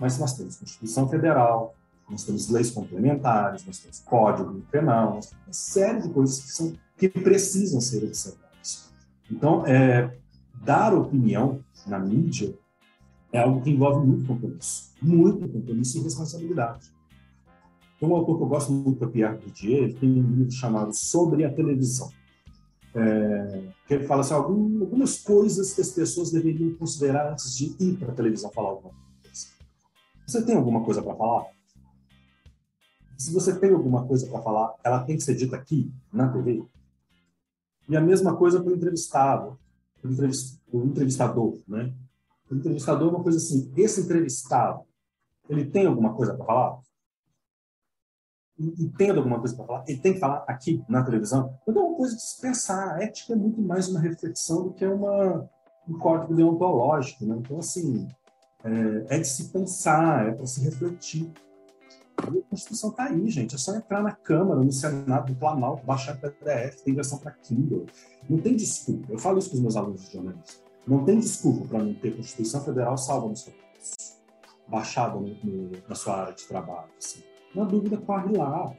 Mas 0.00 0.18
nós 0.18 0.36
temos 0.36 0.56
Constituição 0.56 1.08
Federal, 1.08 1.76
nós 2.10 2.24
temos 2.24 2.48
leis 2.48 2.70
complementares, 2.70 3.64
nós 3.64 3.78
temos 3.78 4.00
Código 4.00 4.60
Penal, 4.70 5.14
nós 5.14 5.26
temos 5.26 5.46
uma 5.46 5.52
série 5.52 6.02
de 6.02 6.08
coisas 6.08 6.40
que, 6.40 6.50
são, 6.50 6.74
que 6.98 7.08
precisam 7.08 7.80
ser 7.80 8.04
observadas. 8.04 8.92
Então, 9.30 9.64
é, 9.64 10.12
dar 10.54 10.92
opinião 10.92 11.62
na 11.86 11.98
mídia 11.98 12.52
é 13.32 13.40
algo 13.40 13.62
que 13.62 13.70
envolve 13.70 14.06
muito 14.06 14.26
compromisso, 14.26 14.92
muito 15.00 15.48
compromisso 15.48 15.98
e 15.98 16.02
responsabilidade. 16.02 16.92
Tem 17.98 18.08
um 18.08 18.14
autor 18.14 18.36
que 18.36 18.42
eu 18.42 18.48
gosto 18.48 18.72
muito, 18.72 19.02
é 19.04 19.08
Pierre 19.08 19.38
Bourdieu, 19.38 19.84
ele 19.84 19.94
tem 19.94 20.10
um 20.10 20.30
livro 20.34 20.52
chamado 20.52 20.92
Sobre 20.92 21.44
a 21.44 21.52
Televisão. 21.52 22.10
É, 22.94 23.68
que 23.88 23.94
ele 23.94 24.04
fala 24.04 24.20
assim, 24.20 24.34
algumas 24.34 25.18
coisas 25.18 25.72
que 25.72 25.80
as 25.80 25.90
pessoas 25.90 26.30
deveriam 26.30 26.74
considerar 26.74 27.32
antes 27.32 27.56
de 27.56 27.74
ir 27.80 27.96
para 27.96 28.12
a 28.12 28.14
televisão 28.14 28.50
falar 28.52 28.68
alguma 28.68 28.92
coisa. 28.92 29.46
Você 30.26 30.44
tem 30.44 30.56
alguma 30.56 30.84
coisa 30.84 31.02
para 31.02 31.14
falar? 31.14 31.46
Se 33.16 33.32
você 33.32 33.58
tem 33.58 33.72
alguma 33.72 34.06
coisa 34.06 34.26
para 34.26 34.42
falar, 34.42 34.74
ela 34.84 35.04
tem 35.04 35.16
que 35.16 35.22
ser 35.22 35.34
dita 35.34 35.56
aqui, 35.56 35.90
na 36.12 36.28
TV. 36.28 36.62
E 37.88 37.96
a 37.96 38.00
mesma 38.00 38.36
coisa 38.36 38.62
para 38.62 38.72
o 38.72 38.76
entrevistado, 38.76 39.58
o 40.70 40.84
entrevistador, 40.84 41.58
né? 41.66 41.94
O 42.52 42.56
entrevistador 42.56 43.08
é 43.08 43.16
uma 43.16 43.22
coisa 43.22 43.38
assim, 43.38 43.72
esse 43.76 44.02
entrevistado, 44.02 44.82
ele 45.48 45.64
tem 45.64 45.86
alguma 45.86 46.14
coisa 46.14 46.34
para 46.34 46.44
falar? 46.44 46.80
entenda 48.58 49.18
alguma 49.18 49.40
coisa 49.40 49.56
para 49.56 49.64
falar, 49.64 49.84
ele 49.88 49.98
tem 49.98 50.12
que 50.12 50.20
falar 50.20 50.44
aqui 50.46 50.84
na 50.88 51.02
televisão. 51.02 51.58
Então 51.66 51.82
é 51.82 51.86
uma 51.86 51.96
coisa 51.96 52.14
de 52.14 52.22
se 52.22 52.40
pensar. 52.40 52.94
A 52.94 53.02
ética 53.02 53.32
é 53.32 53.36
muito 53.36 53.60
mais 53.60 53.88
uma 53.88 53.98
reflexão 53.98 54.64
do 54.64 54.72
que 54.72 54.84
uma, 54.84 55.48
um 55.88 55.98
código 55.98 56.34
deontológico. 56.34 57.24
Né? 57.24 57.36
Então, 57.38 57.58
assim, 57.58 58.06
é, 58.62 59.16
é 59.16 59.18
de 59.18 59.26
se 59.26 59.48
pensar, 59.48 60.28
é 60.28 60.32
para 60.32 60.46
se 60.46 60.62
refletir. 60.62 61.32
E 62.32 62.38
a 62.38 62.42
Constituição 62.42 62.90
está 62.90 63.04
aí, 63.04 63.28
gente. 63.30 63.54
É 63.54 63.58
só 63.58 63.74
entrar 63.74 64.02
na 64.02 64.12
Câmara, 64.12 64.60
no 64.60 64.70
Senado, 64.70 65.32
do 65.32 65.38
Planalto, 65.38 65.84
baixar 65.84 66.20
PDF, 66.20 66.82
tem 66.84 66.94
versão 66.94 67.18
para 67.18 67.32
Kindle. 67.32 67.86
Não 68.28 68.38
tem 68.38 68.54
desculpa. 68.54 69.10
Eu 69.10 69.18
falo 69.18 69.38
isso 69.38 69.50
com 69.50 69.56
os 69.56 69.62
meus 69.62 69.76
alunos 69.76 70.02
de 70.02 70.12
jornalismo. 70.12 70.62
Não 70.86 71.04
tem 71.04 71.18
desculpa 71.18 71.68
para 71.68 71.84
não 71.84 71.94
ter 71.94 72.16
Constituição 72.16 72.64
Federal 72.64 72.96
salva 72.96 73.28
no 73.28 73.36
seu 73.36 73.52
baixada 74.72 75.14
no, 75.16 75.28
no, 75.44 75.70
na 75.86 75.94
sua 75.94 76.22
área 76.22 76.34
de 76.34 76.44
trabalho. 76.44 76.88
Assim. 76.98 77.22
Na 77.54 77.64
dúvida, 77.64 77.98
corre 77.98 78.36
lá, 78.36 78.72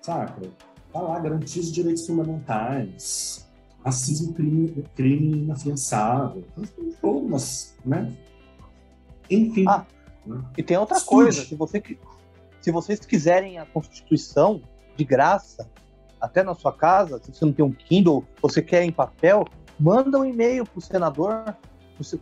saca? 0.00 0.40
Tá 0.92 1.00
lá, 1.00 1.18
garantia 1.18 1.60
os 1.60 1.72
direitos 1.72 2.06
fundamentais, 2.06 3.48
racismo, 3.84 4.32
crime, 4.32 4.84
crime 4.94 5.38
inafiançável, 5.42 6.44
todas, 7.00 7.76
né? 7.84 8.12
Enfim. 9.28 9.64
Ah, 9.68 9.84
né? 10.24 10.42
E 10.56 10.62
tem 10.62 10.76
outra 10.76 10.96
Estude. 10.96 11.10
coisa, 11.10 11.44
se, 11.44 11.54
você, 11.54 11.82
se 12.60 12.70
vocês 12.70 13.00
quiserem 13.00 13.58
a 13.58 13.66
Constituição 13.66 14.62
de 14.96 15.04
graça, 15.04 15.68
até 16.20 16.42
na 16.42 16.54
sua 16.54 16.72
casa, 16.72 17.20
se 17.22 17.32
você 17.32 17.44
não 17.44 17.52
tem 17.52 17.64
um 17.64 17.72
Kindle, 17.72 18.24
você 18.40 18.62
quer 18.62 18.84
em 18.84 18.92
papel, 18.92 19.44
manda 19.78 20.18
um 20.18 20.24
e-mail 20.24 20.64
para 20.64 20.78
o 20.78 20.82
senador, 20.82 21.56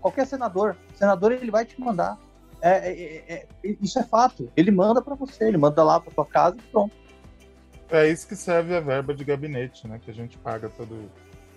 qualquer 0.00 0.26
senador, 0.26 0.76
o 0.94 0.96
senador 0.96 1.32
ele 1.32 1.50
vai 1.50 1.64
te 1.64 1.80
mandar. 1.80 2.18
É, 2.60 2.70
é, 2.70 3.24
é, 3.28 3.46
é, 3.64 3.76
isso 3.80 3.98
é 3.98 4.02
fato. 4.02 4.50
Ele 4.56 4.70
manda 4.70 5.02
para 5.02 5.14
você, 5.14 5.44
ele 5.44 5.58
manda 5.58 5.82
lá 5.84 6.00
para 6.00 6.12
sua 6.12 6.26
casa 6.26 6.56
e 6.56 6.62
pronto. 6.62 6.94
É 7.90 8.08
isso 8.08 8.26
que 8.26 8.34
serve 8.34 8.74
a 8.74 8.80
verba 8.80 9.14
de 9.14 9.24
gabinete, 9.24 9.86
né? 9.86 10.00
Que 10.02 10.10
a 10.10 10.14
gente 10.14 10.36
paga 10.38 10.68
todo, 10.68 11.10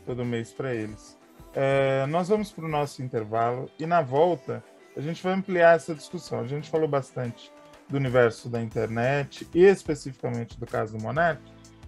todo 0.05 0.25
mês 0.25 0.51
para 0.51 0.73
eles. 0.75 1.17
É, 1.53 2.05
nós 2.07 2.27
vamos 2.27 2.51
para 2.51 2.65
o 2.65 2.69
nosso 2.69 3.01
intervalo 3.01 3.69
e 3.79 3.85
na 3.85 4.01
volta 4.01 4.63
a 4.95 5.01
gente 5.01 5.23
vai 5.23 5.33
ampliar 5.33 5.75
essa 5.75 5.95
discussão. 5.95 6.39
A 6.39 6.47
gente 6.47 6.69
falou 6.69 6.87
bastante 6.87 7.51
do 7.87 7.97
universo 7.97 8.49
da 8.49 8.61
internet 8.61 9.47
e 9.53 9.63
especificamente 9.63 10.59
do 10.59 10.65
caso 10.65 10.95
do 10.95 11.03
Monark, 11.03 11.41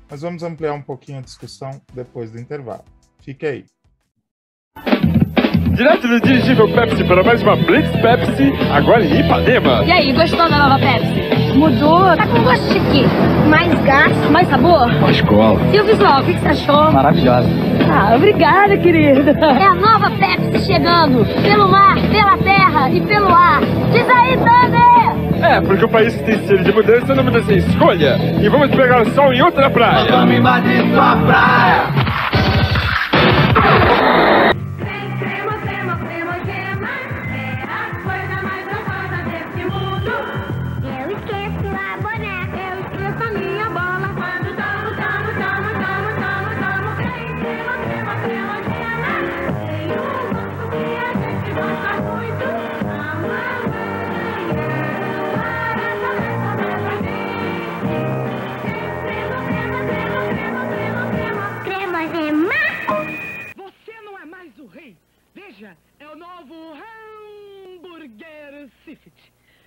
mas 0.10 0.22
vamos 0.22 0.42
ampliar 0.42 0.74
um 0.74 0.82
pouquinho 0.82 1.20
a 1.20 1.22
discussão 1.22 1.80
depois 1.94 2.32
do 2.32 2.40
intervalo. 2.40 2.86
Fique 3.20 3.46
aí. 3.46 3.66
Direto 5.74 6.08
do 6.08 6.22
dirigível 6.22 6.68
Pepsi 6.70 7.04
para 7.06 7.24
mais 7.24 7.42
uma 7.42 7.56
Blitz 7.56 7.90
Pepsi, 8.02 8.54
agora 8.72 9.04
em 9.04 9.20
Ipanema. 9.22 9.84
E 9.84 9.92
aí, 9.92 10.14
gostou 10.14 10.48
da 10.50 10.58
nova 10.58 10.78
Pepsi? 10.78 11.58
Mudou, 11.58 12.02
tá 12.16 12.28
com 12.28 12.44
gosto 12.44 12.74
de 12.74 12.80
quê? 12.92 13.06
Mais 13.50 13.74
gás, 13.84 14.30
mais 14.30 14.48
sabor? 14.48 14.94
Mais 15.02 15.20
cola. 15.22 15.60
E 15.74 15.80
o 15.80 15.84
visual, 15.84 16.22
o 16.22 16.24
que, 16.24 16.34
que 16.34 16.40
você 16.40 16.48
achou? 16.50 16.92
Maravilhosa. 16.92 17.50
Ah, 17.92 18.16
obrigada, 18.16 18.78
querida. 18.78 19.32
É 19.32 19.66
a 19.66 19.74
nova 19.74 20.12
Pepsi 20.12 20.66
chegando, 20.66 21.26
pelo 21.42 21.68
mar, 21.68 21.96
pela 22.12 22.38
terra 22.38 22.90
e 22.92 23.02
pelo 23.02 23.30
ar. 23.30 23.62
Diz 23.92 24.08
aí, 24.10 24.38
Thunder! 24.38 25.52
É, 25.52 25.62
porque 25.62 25.86
o 25.86 25.90
país 25.90 26.16
tem 26.22 26.38
sede 26.46 26.64
de 26.64 26.72
mudança 26.72 27.16
não 27.16 27.24
muda 27.24 27.42
sem 27.44 27.58
escolha. 27.58 28.18
E 28.40 28.48
vamos 28.50 28.70
pegar 28.70 29.02
o 29.02 29.10
sol 29.12 29.34
em 29.34 29.42
outra 29.42 29.70
praia. 29.70 30.12
Vamos 30.12 30.36
invadir 30.36 30.86
sua 30.94 31.16
praia. 31.16 32.31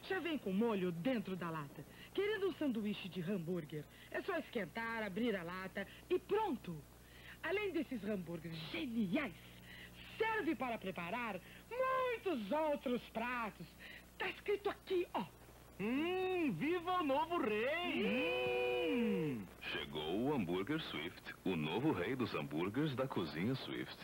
Já 0.09 0.21
vem 0.21 0.39
com 0.39 0.53
molho 0.53 0.93
dentro 0.93 1.35
da 1.37 1.51
lata. 1.51 1.85
Querendo 2.13 2.49
um 2.49 2.55
sanduíche 2.55 3.09
de 3.09 3.21
hambúrguer, 3.23 3.85
é 4.11 4.21
só 4.23 4.37
esquentar, 4.39 5.03
abrir 5.03 5.35
a 5.35 5.43
lata 5.43 5.87
e 6.11 6.19
pronto. 6.19 6.77
Além 7.43 7.73
desses 7.73 8.05
hambúrgueres 8.05 8.59
geniais, 8.71 9.33
serve 10.19 10.55
para 10.55 10.79
preparar 10.79 11.41
muitos 11.71 12.51
outros 12.53 13.03
pratos. 13.13 13.67
Tá 14.19 14.29
escrito 14.29 14.71
aqui, 14.71 15.07
ó. 15.15 15.25
Hum, 15.81 16.53
viva 16.53 17.01
o 17.01 17.05
novo 17.05 17.39
rei! 17.39 18.95
hambúrguer 20.45 20.81
Swift, 20.81 21.35
o 21.45 21.57
novo 21.57 21.93
rei 21.93 22.15
dos 22.15 22.35
hambúrgueres 22.35 22.95
da 22.95 23.07
cozinha 23.07 23.55
Swift. 23.55 23.97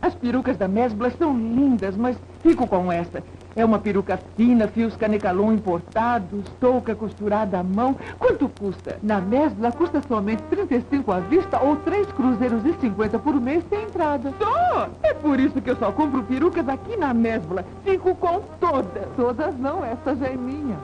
As 0.00 0.14
perucas 0.14 0.56
da 0.56 0.66
Mesbla 0.66 1.10
são 1.10 1.36
lindas, 1.36 1.96
mas 1.96 2.18
fico 2.42 2.66
com 2.66 2.90
esta. 2.90 3.22
É 3.56 3.64
uma 3.64 3.78
peruca 3.78 4.20
fina, 4.36 4.68
fios 4.68 4.94
canecalon 4.96 5.50
importados, 5.50 6.44
touca 6.60 6.94
costurada 6.94 7.58
à 7.58 7.62
mão. 7.62 7.96
Quanto 8.18 8.50
custa? 8.50 8.98
Na 9.02 9.18
Mesbla 9.18 9.72
custa 9.72 10.02
somente 10.06 10.42
35 10.42 11.10
à 11.10 11.20
vista 11.20 11.58
ou 11.58 11.76
3 11.76 12.06
cruzeiros 12.12 12.62
e 12.66 12.74
50 12.74 13.18
por 13.18 13.40
mês 13.40 13.64
sem 13.70 13.84
entrada. 13.84 14.30
Só! 14.38 14.90
É 15.02 15.14
por 15.14 15.40
isso 15.40 15.62
que 15.62 15.70
eu 15.70 15.76
só 15.76 15.90
compro 15.90 16.22
perucas 16.24 16.68
aqui 16.68 16.98
na 16.98 17.14
Mesbla. 17.14 17.64
Fico 17.82 18.14
com 18.14 18.42
todas. 18.60 19.08
Todas 19.16 19.58
não, 19.58 19.82
esta 19.82 20.14
já 20.14 20.26
é 20.26 20.36
minha. 20.36 20.76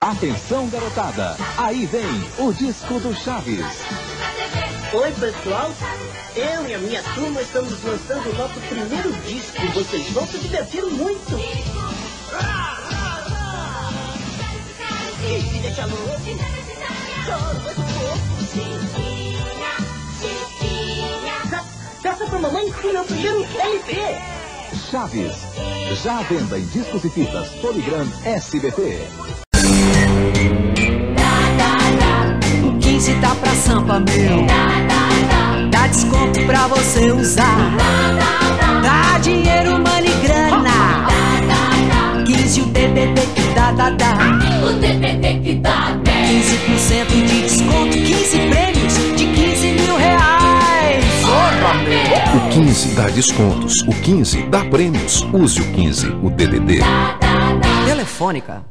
Atenção, 0.00 0.68
garotada! 0.70 1.36
Aí 1.58 1.84
vem 1.84 2.02
o 2.38 2.52
disco 2.52 2.98
do 2.98 3.14
Chaves. 3.14 4.11
Oi, 4.94 5.10
pessoal. 5.12 5.72
Eu 6.36 6.68
e 6.68 6.74
a 6.74 6.78
minha 6.78 7.02
turma 7.14 7.40
estamos 7.40 7.82
lançando 7.82 8.28
o 8.28 8.34
nosso 8.34 8.60
primeiro 8.60 9.10
disco. 9.22 9.66
Vocês 9.72 10.10
vão 10.10 10.26
se 10.26 10.36
divertir 10.36 10.84
muito. 10.84 11.38
E 15.24 15.40
se 15.40 15.58
deixa 15.60 15.86
louco. 15.86 16.20
Choro 17.24 17.60
muito 17.62 17.82
pouco. 17.98 18.32
Peça 22.02 22.26
pra 22.26 22.38
mamãe 22.38 22.64
o 22.66 22.92
meu 22.92 23.04
primeiro 23.04 23.46
LP. 23.60 23.96
Chaves. 24.90 25.32
Já 26.02 26.18
à 26.18 26.22
venda 26.24 26.58
em 26.58 26.66
discos 26.66 27.02
e 27.04 27.08
fitas 27.08 27.48
Poligram 27.62 28.06
SBT. 28.26 29.08
O 32.62 32.78
15 32.78 33.14
tá 33.20 33.34
pra 33.36 33.54
sampa, 33.54 34.00
meu. 34.00 34.71
Você 36.74 37.12
usar. 37.12 37.76
Dá 38.82 39.18
dinheiro, 39.18 39.72
money, 39.72 40.10
grana. 40.22 41.06
15 42.24 42.60
o 42.62 42.66
TTT 42.68 43.26
que 43.34 43.54
dá, 43.54 43.72
dá, 43.72 43.90
dá. 43.90 44.14
O 44.64 44.72
TTT 44.80 45.40
que 45.44 45.54
dá 45.56 46.00
15% 46.02 47.08
de 47.08 47.42
desconto, 47.42 47.90
15 47.90 48.38
prêmios 48.48 48.94
de 49.16 49.26
15 49.26 49.66
mil 49.72 49.96
reais. 49.98 51.04
O 52.34 52.48
15 52.48 52.94
dá 52.94 53.06
descontos. 53.08 53.82
O 53.82 53.90
15 53.90 54.42
dá 54.44 54.64
prêmios. 54.64 55.26
Use 55.30 55.60
o 55.60 55.72
15, 55.72 56.06
o 56.22 56.30
DDD. 56.30 56.80
Telefônica. 57.84 58.64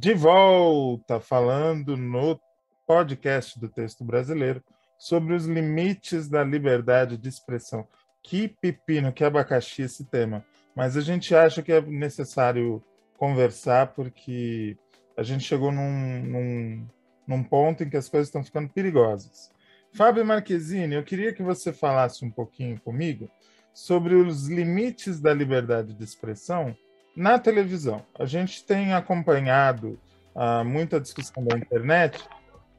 De 0.00 0.14
volta, 0.14 1.20
falando 1.20 1.94
no 1.94 2.40
podcast 2.86 3.60
do 3.60 3.68
texto 3.68 4.02
brasileiro 4.02 4.64
sobre 4.98 5.34
os 5.34 5.44
limites 5.44 6.26
da 6.26 6.42
liberdade 6.42 7.18
de 7.18 7.28
expressão. 7.28 7.86
Que 8.22 8.48
pepino, 8.48 9.12
que 9.12 9.22
abacaxi 9.22 9.82
esse 9.82 10.06
tema. 10.06 10.42
Mas 10.74 10.96
a 10.96 11.02
gente 11.02 11.34
acha 11.34 11.62
que 11.62 11.70
é 11.70 11.82
necessário 11.82 12.82
conversar 13.18 13.88
porque 13.88 14.74
a 15.18 15.22
gente 15.22 15.44
chegou 15.44 15.70
num, 15.70 16.22
num, 16.22 16.88
num 17.26 17.44
ponto 17.44 17.84
em 17.84 17.90
que 17.90 17.98
as 17.98 18.08
coisas 18.08 18.28
estão 18.28 18.42
ficando 18.42 18.70
perigosas. 18.70 19.50
Fábio 19.92 20.24
Marquezine, 20.24 20.94
eu 20.94 21.04
queria 21.04 21.34
que 21.34 21.42
você 21.42 21.74
falasse 21.74 22.24
um 22.24 22.30
pouquinho 22.30 22.80
comigo 22.80 23.28
sobre 23.74 24.14
os 24.14 24.48
limites 24.48 25.20
da 25.20 25.34
liberdade 25.34 25.92
de 25.92 26.02
expressão 26.02 26.74
na 27.20 27.38
televisão. 27.38 28.02
A 28.18 28.24
gente 28.24 28.64
tem 28.64 28.94
acompanhado 28.94 30.00
uh, 30.34 30.64
muita 30.64 30.98
discussão 30.98 31.44
da 31.44 31.54
internet 31.54 32.18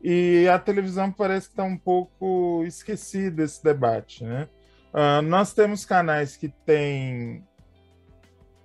e 0.02 0.48
a 0.52 0.58
televisão 0.58 1.12
parece 1.12 1.46
que 1.46 1.54
está 1.54 1.64
um 1.64 1.78
pouco 1.78 2.64
esquecida 2.66 3.44
esse 3.44 3.64
debate, 3.64 4.24
né? 4.24 4.50
Uh, 4.92 5.22
nós 5.22 5.54
temos 5.54 5.86
canais 5.86 6.36
que 6.36 6.50
têm, 6.50 7.46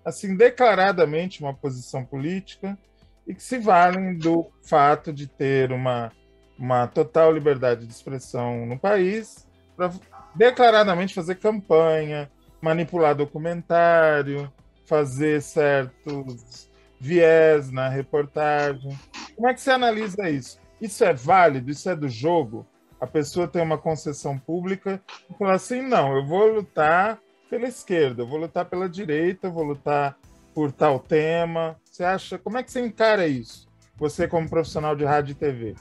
assim, 0.03 0.35
declaradamente 0.35 1.43
uma 1.43 1.53
posição 1.53 2.07
política 2.07 2.77
e 3.27 3.35
que 3.35 3.43
se 3.43 3.59
valem 3.59 4.17
do 4.17 4.51
fato 4.63 5.13
de 5.13 5.27
ter 5.27 5.73
uma, 5.73 6.11
uma 6.59 6.87
total 6.87 7.31
liberdade 7.31 7.87
de 7.87 7.93
expressão 7.93 8.65
no 8.65 8.79
país 8.79 9.47
para 9.77 9.93
declaradamente 10.35 11.13
fazer 11.13 11.35
campanha, 11.35 12.31
manipular 12.63 13.15
documentário, 13.15 14.51
fazer 14.87 15.43
certos 15.43 16.71
viés 16.99 17.71
na 17.71 17.89
reportagem. 17.89 18.99
Como 19.35 19.49
é 19.49 19.55
que 19.55 19.61
você 19.61 19.71
analisa 19.71 20.31
isso? 20.31 20.59
Isso 20.81 21.05
é 21.05 21.13
válido? 21.13 21.71
Isso 21.71 21.89
é 21.89 21.97
do 21.97 22.09
jogo? 22.09 22.67
A 23.01 23.07
pessoa 23.07 23.47
tem 23.47 23.63
uma 23.63 23.77
concessão 23.77 24.39
pública 24.39 25.03
e 25.31 25.35
fala 25.35 25.55
assim: 25.55 25.83
não, 25.83 26.17
eu 26.17 26.25
vou 26.25 26.47
lutar 26.47 27.21
pela 27.51 27.67
esquerda, 27.67 28.23
eu 28.23 28.27
vou 28.27 28.39
lutar 28.39 28.65
pela 28.65 28.89
direita, 28.89 29.49
eu 29.49 29.53
vou 29.53 29.65
lutar 29.65 30.19
por 30.55 30.73
tal 30.73 30.99
tema. 30.99 31.77
Você 31.85 32.03
acha? 32.03 32.39
Como 32.39 32.57
é 32.57 32.63
que 32.63 32.73
você 32.73 32.81
encara 32.81 33.27
isso? 33.27 33.69
Você, 33.97 34.27
como 34.27 34.49
profissional 34.49 34.97
de 34.97 35.05
rádio 35.05 35.33
e 35.33 35.35
TV? 35.35 35.75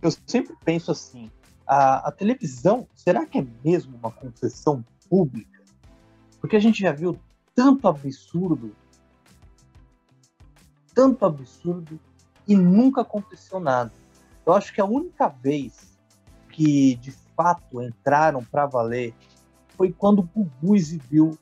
Eu 0.00 0.10
sempre 0.26 0.56
penso 0.64 0.90
assim: 0.90 1.30
a, 1.66 2.08
a 2.08 2.12
televisão, 2.12 2.88
será 2.94 3.26
que 3.26 3.38
é 3.38 3.46
mesmo 3.64 3.96
uma 3.96 4.10
concessão 4.10 4.84
pública? 5.08 5.58
Porque 6.40 6.56
a 6.56 6.60
gente 6.60 6.80
já 6.80 6.92
viu 6.92 7.18
tanto 7.58 7.88
absurdo, 7.88 8.72
tanto 10.94 11.26
absurdo, 11.26 11.98
e 12.46 12.54
nunca 12.54 13.00
aconteceu 13.00 13.58
nada. 13.58 13.90
Eu 14.46 14.52
acho 14.52 14.72
que 14.72 14.80
a 14.80 14.84
única 14.84 15.26
vez 15.26 15.98
que 16.50 16.94
de 16.94 17.10
fato 17.36 17.82
entraram 17.82 18.44
para 18.44 18.64
valer 18.64 19.12
foi 19.70 19.90
quando 19.90 20.20
o 20.20 20.22
Gugu 20.22 20.76
exibiu 20.76 21.36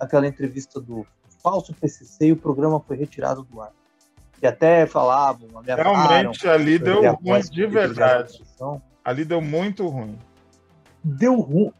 aquela 0.00 0.26
entrevista 0.26 0.80
do 0.80 1.06
falso 1.40 1.72
PCC 1.72 2.26
e 2.26 2.32
o 2.32 2.36
programa 2.36 2.80
foi 2.80 2.96
retirado 2.96 3.44
do 3.44 3.62
ar. 3.62 3.70
E 4.42 4.48
até 4.48 4.86
falavam, 4.86 5.48
Realmente 5.64 6.48
ali 6.48 6.80
deu 6.80 7.14
ruim 7.14 7.40
de 7.42 7.66
verdade. 7.68 8.42
Ali 9.04 9.24
deu 9.24 9.40
muito 9.40 9.86
ruim. 9.86 10.18
Deu 11.04 11.38
ruim. 11.38 11.72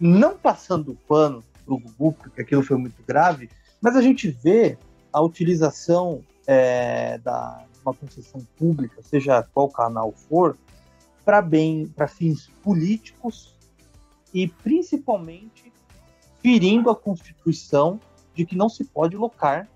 Não 0.00 0.38
passando 0.38 0.96
pano 1.06 1.42
para 1.68 1.74
o 1.74 1.78
Gugu, 1.78 2.12
porque 2.12 2.40
aquilo 2.40 2.62
foi 2.62 2.78
muito 2.78 3.02
grave, 3.06 3.50
mas 3.80 3.94
a 3.94 4.00
gente 4.00 4.30
vê 4.30 4.78
a 5.12 5.20
utilização 5.20 6.24
é, 6.46 7.18
da 7.18 7.64
uma 7.84 7.94
concessão 7.94 8.46
pública, 8.56 9.02
seja 9.02 9.42
qual 9.42 9.70
canal 9.70 10.12
for, 10.12 10.58
para 11.24 11.40
bem, 11.40 11.86
para 11.86 12.06
fins 12.06 12.50
políticos 12.62 13.54
e 14.34 14.48
principalmente 14.48 15.72
ferindo 16.42 16.90
a 16.90 16.96
Constituição 16.96 18.00
de 18.34 18.44
que 18.44 18.56
não 18.56 18.68
se 18.68 18.84
pode 18.84 19.16
locar 19.16 19.68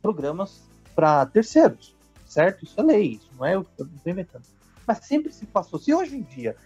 programas 0.00 0.62
para 0.94 1.24
terceiros, 1.26 1.94
certo? 2.26 2.64
Isso 2.64 2.80
é 2.80 2.82
lei, 2.82 3.12
isso 3.12 3.30
não 3.36 3.46
é 3.46 3.54
eu 3.54 3.62
estou 3.62 3.86
inventando. 4.06 4.44
Mas 4.86 4.98
sempre 5.06 5.32
se 5.32 5.46
passou. 5.46 5.78
Se 5.78 5.94
hoje 5.94 6.16
em 6.16 6.22
dia 6.22 6.56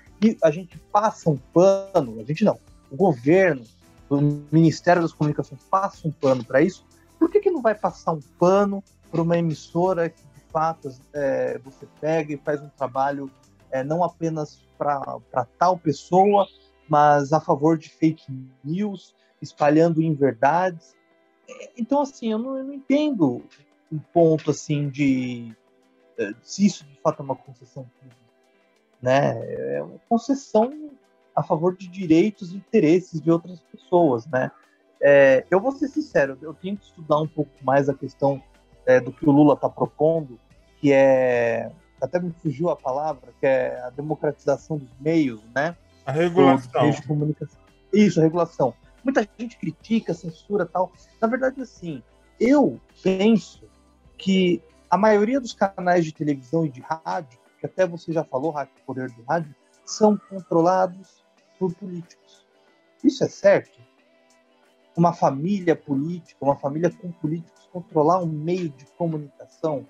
a 0.43 0.51
gente 0.51 0.79
passa 0.91 1.29
um 1.29 1.37
pano, 1.37 2.21
a 2.21 2.25
gente 2.25 2.45
não, 2.45 2.59
o 2.91 2.97
governo 2.97 3.65
o 4.09 4.21
Ministério 4.53 5.03
das 5.03 5.13
Comunicações 5.13 5.61
passa 5.71 6.07
um 6.07 6.13
pano 6.13 6.45
para 6.45 6.61
isso, 6.61 6.85
por 7.19 7.31
que, 7.31 7.41
que 7.41 7.51
não 7.51 7.63
vai 7.63 7.75
passar 7.75 8.13
um 8.13 8.21
pano 8.39 8.83
para 9.11 9.23
uma 9.23 9.39
emissora 9.39 10.09
que, 10.09 10.23
de 10.23 10.41
fato, 10.53 10.95
é, 11.13 11.59
você 11.59 11.87
pega 12.01 12.33
e 12.33 12.37
faz 12.37 12.61
um 12.63 12.69
trabalho 12.69 13.31
é, 13.71 13.83
não 13.83 14.03
apenas 14.05 14.61
para 14.79 15.47
tal 15.59 15.79
pessoa, 15.79 16.47
mas 16.89 17.33
a 17.33 17.41
favor 17.41 17.79
de 17.79 17.89
fake 17.89 18.25
news, 18.63 19.15
espalhando 19.41 20.03
inverdades? 20.03 20.95
É, 21.49 21.71
então, 21.77 22.03
assim, 22.03 22.33
eu 22.33 22.39
não, 22.39 22.59
eu 22.59 22.65
não 22.65 22.75
entendo 22.75 23.43
um 23.91 23.99
ponto 23.99 24.51
assim 24.51 24.89
de 24.89 25.55
é, 26.19 26.33
se 26.43 26.67
isso 26.67 26.85
de 26.85 26.99
fato 27.01 27.21
é 27.21 27.25
uma 27.25 27.37
concessão 27.37 27.85
pública. 27.99 28.27
Né? 29.01 29.77
É 29.77 29.83
uma 29.83 29.99
concessão 30.09 30.91
a 31.37 31.43
favor 31.43 31.77
de 31.77 31.87
direitos 31.87 32.53
e 32.53 32.57
interesses 32.57 33.21
de 33.21 33.31
outras 33.31 33.61
pessoas, 33.61 34.27
né? 34.27 34.51
É, 35.01 35.45
eu 35.51 35.61
vou 35.61 35.71
ser 35.73 35.89
sincero, 35.89 36.39
eu 36.41 36.55
tenho 36.55 36.77
que 36.77 36.85
estudar 36.85 37.21
um 37.21 37.29
pouco 37.29 37.53
mais 37.63 37.89
a 37.89 37.95
questão 37.95 38.43
é, 38.87 38.99
do 38.99 39.13
que 39.13 39.29
o 39.29 39.31
Lula 39.31 39.55
está 39.55 39.69
propondo, 39.69 40.41
que 40.81 40.93
é 40.93 41.71
até 42.01 42.19
me 42.19 42.33
fugiu 42.33 42.71
a 42.71 42.77
palavra, 42.77 43.33
que 43.39 43.47
é 43.47 43.81
a 43.83 43.91
democratização 43.91 44.79
dos 44.79 44.91
meios, 44.99 45.41
né? 45.55 45.77
A 46.05 46.13
regulação. 46.13 46.91
De 46.91 47.07
comunicação. 47.07 47.61
Isso, 47.93 48.21
a 48.21 48.23
regulação. 48.23 48.75
Muita 49.05 49.27
gente 49.39 49.57
critica, 49.59 50.15
censura 50.15 50.67
tal. 50.67 50.93
Na 51.21 51.29
verdade, 51.29 51.61
assim, 51.61 52.03
eu 52.41 52.81
penso 53.03 53.65
que 54.17 54.63
a 54.91 54.97
maioria 54.97 55.41
dos 55.41 55.53
canais 55.53 56.05
de 56.05 56.13
televisão 56.13 56.67
e 56.67 56.71
de 56.71 56.81
rádio 56.81 57.39
que 57.59 57.67
até 57.67 57.87
você 57.87 58.13
já 58.13 58.25
falou, 58.25 58.55
o 58.55 58.87
poder 58.87 59.11
do 59.11 59.23
rádio, 59.23 59.55
são 59.85 60.17
controlados 60.17 61.25
por 61.59 61.75
políticos. 61.75 62.47
Isso 63.03 63.25
é 63.25 63.29
certo? 63.29 63.79
Uma 64.97 65.13
família 65.13 65.77
política, 65.77 66.39
uma 66.43 66.57
família 66.57 66.91
com 66.91 67.13
políticos 67.13 67.69
controlar 67.73 68.23
um 68.23 68.27
meio 68.27 68.71
de 68.71 68.87
comunicação? 68.93 69.87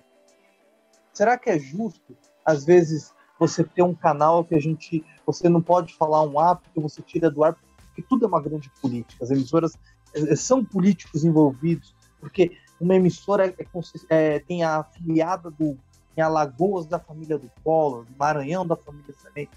Será 1.13 1.37
que 1.37 1.49
é 1.49 1.57
justo, 1.57 2.17
às 2.45 2.65
vezes, 2.65 3.13
você 3.39 3.63
ter 3.63 3.83
um 3.83 3.93
canal 3.93 4.43
que 4.43 4.55
a 4.55 4.59
gente. 4.59 5.03
Você 5.25 5.47
não 5.49 5.61
pode 5.61 5.93
falar 5.95 6.23
um 6.23 6.39
A 6.39 6.55
porque 6.55 6.79
você 6.79 7.01
tira 7.01 7.29
do 7.29 7.43
ar, 7.43 7.55
porque 7.87 8.01
tudo 8.01 8.25
é 8.25 8.27
uma 8.27 8.41
grande 8.41 8.69
política. 8.81 9.23
As 9.23 9.31
emissoras 9.31 9.73
eh, 10.13 10.35
são 10.35 10.63
políticos 10.63 11.23
envolvidos, 11.23 11.95
porque 12.19 12.57
uma 12.79 12.95
emissora 12.95 13.47
é, 13.47 13.55
é, 14.09 14.35
é, 14.35 14.39
tem 14.39 14.63
a 14.63 14.77
afiliada 14.77 15.49
do 15.49 15.77
em 16.15 16.21
Alagoas 16.21 16.87
da 16.87 16.99
família 16.99 17.37
do 17.37 17.49
Collor, 17.63 18.05
Maranhão 18.17 18.65
da 18.65 18.75
família 18.75 19.13
também. 19.21 19.47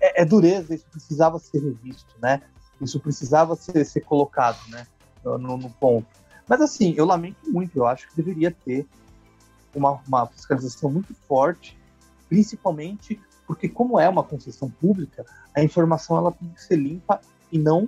É, 0.00 0.20
é, 0.20 0.22
é, 0.22 0.24
dureza, 0.24 0.74
isso 0.74 0.86
precisava 0.90 1.38
ser 1.38 1.58
revisto, 1.58 2.14
né? 2.20 2.42
Isso 2.80 2.98
precisava 3.00 3.56
ser, 3.56 3.84
ser 3.84 4.00
colocado, 4.00 4.58
né? 4.68 4.86
No, 5.24 5.56
no, 5.56 5.70
ponto. 5.70 6.06
Mas 6.46 6.60
assim, 6.60 6.92
eu 6.96 7.06
lamento 7.06 7.50
muito, 7.50 7.78
eu 7.78 7.86
acho 7.86 8.08
que 8.08 8.16
deveria 8.16 8.50
ter 8.50 8.86
uma, 9.74 9.98
uma 10.06 10.26
fiscalização 10.26 10.90
muito 10.90 11.14
forte, 11.26 11.78
principalmente 12.28 13.18
porque 13.46 13.68
como 13.68 13.98
é 13.98 14.08
uma 14.08 14.22
concessão 14.22 14.70
pública, 14.70 15.24
a 15.54 15.62
informação 15.62 16.16
ela 16.16 16.32
tem 16.32 16.48
que 16.48 16.62
ser 16.62 16.76
limpa 16.76 17.20
e 17.50 17.58
não 17.58 17.86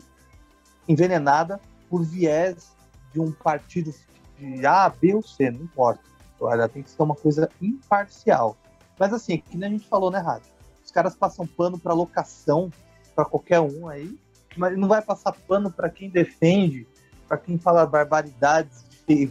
envenenada 0.89 1.61
por 1.89 2.03
viés 2.03 2.75
de 3.13 3.21
um 3.21 3.33
partido 3.33 3.93
de 4.39 4.67
A, 4.67 4.89
B 4.89 5.15
ou 5.15 5.23
C, 5.23 5.51
não 5.51 5.63
importa. 5.63 6.03
Ela 6.41 6.69
tem 6.69 6.83
que 6.83 6.91
ser 6.91 7.03
uma 7.03 7.15
coisa 7.15 7.49
imparcial. 7.61 8.57
Mas 8.99 9.13
assim, 9.13 9.39
que 9.39 9.57
nem 9.57 9.69
a 9.69 9.73
gente 9.73 9.89
falou, 9.89 10.11
né, 10.11 10.19
Rádio? 10.19 10.56
Caras 10.97 11.15
passam 11.15 11.47
pano 11.47 11.79
para 11.79 11.93
locação 11.93 12.73
para 13.15 13.27
qualquer 13.27 13.61
um 13.61 13.87
aí, 13.87 14.19
mas 14.57 14.79
não 14.79 14.89
vai 14.89 15.03
passar 15.03 15.31
pano 15.47 15.71
para 15.71 15.91
quem 15.91 16.09
defende, 16.09 16.89
para 17.29 17.37
quem 17.37 17.59
fala 17.59 17.85
barbaridades, 17.85 18.83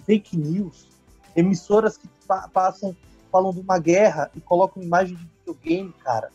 fake 0.06 0.38
news, 0.38 0.88
emissoras 1.36 1.98
que 1.98 2.08
pa 2.28 2.48
passam 2.50 2.96
falam 3.32 3.52
de 3.52 3.62
uma 3.62 3.80
guerra 3.80 4.30
e 4.36 4.42
colocam 4.42 4.84
imagem 4.84 5.16
de 5.16 5.28
videogame, 5.40 5.92
cara. 6.04 6.30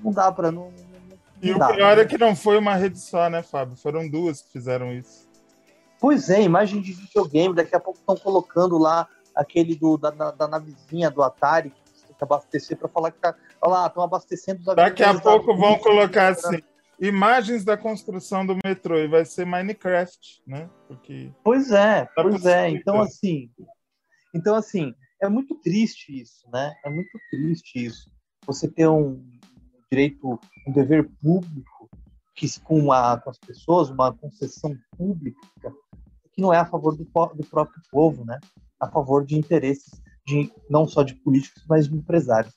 Não 0.00 0.10
dá 0.10 0.32
para 0.32 0.50
não, 0.50 0.70
não, 0.70 1.18
E 1.42 1.52
o 1.52 1.58
pior 1.58 1.98
é 1.98 2.06
que 2.06 2.16
não 2.16 2.34
foi 2.34 2.56
uma 2.56 2.74
rede 2.74 2.98
só, 2.98 3.28
né, 3.28 3.42
Fábio? 3.42 3.76
Foram 3.76 4.08
duas 4.08 4.40
que 4.40 4.50
fizeram 4.50 4.90
isso. 4.94 5.28
Pois 6.00 6.30
é, 6.30 6.40
imagem 6.40 6.80
de 6.80 6.94
videogame. 6.94 7.54
Daqui 7.54 7.76
a 7.76 7.80
pouco 7.80 7.98
estão 7.98 8.16
colocando 8.16 8.78
lá 8.78 9.06
aquele 9.34 9.74
do, 9.74 9.98
da, 9.98 10.08
da, 10.08 10.30
da 10.30 10.48
navezinha 10.48 11.10
do 11.10 11.22
Atari 11.22 11.68
que 11.68 11.83
abastecer 12.24 12.76
para 12.76 12.88
falar 12.88 13.10
que 13.10 13.18
tá. 13.18 13.34
Olha 13.60 13.72
lá, 13.72 13.86
estão 13.86 14.02
abastecendo 14.02 14.60
os 14.60 14.76
Daqui 14.76 15.02
a 15.02 15.18
pouco 15.18 15.56
vão 15.56 15.78
colocar 15.78 16.28
assim. 16.28 16.62
Imagens 17.00 17.64
da 17.64 17.76
construção 17.76 18.46
do 18.46 18.56
metrô 18.64 18.96
e 18.98 19.08
vai 19.08 19.24
ser 19.24 19.44
Minecraft, 19.44 20.42
né? 20.46 20.70
Porque 20.86 21.32
pois 21.42 21.72
é, 21.72 22.08
pois 22.14 22.46
é. 22.46 22.70
Então 22.70 23.00
assim, 23.00 23.50
então 24.32 24.54
assim, 24.54 24.94
é 25.20 25.28
muito 25.28 25.56
triste 25.56 26.20
isso, 26.20 26.48
né? 26.52 26.72
É 26.84 26.90
muito 26.90 27.18
triste 27.30 27.84
isso. 27.84 28.10
Você 28.46 28.68
ter 28.68 28.88
um 28.88 29.24
direito, 29.90 30.38
um 30.66 30.72
dever 30.72 31.10
público 31.20 31.90
que 32.34 32.60
com, 32.60 32.92
a, 32.92 33.18
com 33.20 33.30
as 33.30 33.38
pessoas, 33.38 33.90
uma 33.90 34.12
concessão 34.12 34.76
pública 34.96 35.40
que 36.32 36.42
não 36.42 36.52
é 36.52 36.58
a 36.58 36.64
favor 36.64 36.96
do, 36.96 37.04
do 37.04 37.46
próprio 37.46 37.80
povo, 37.90 38.24
né? 38.24 38.40
A 38.80 38.88
favor 38.90 39.24
de 39.24 39.36
interesses 39.36 40.02
de 40.26 40.50
não 40.68 40.86
só 40.86 41.02
de 41.02 41.14
políticos, 41.14 41.62
mas 41.68 41.88
de 41.88 41.96
empresários. 41.96 42.54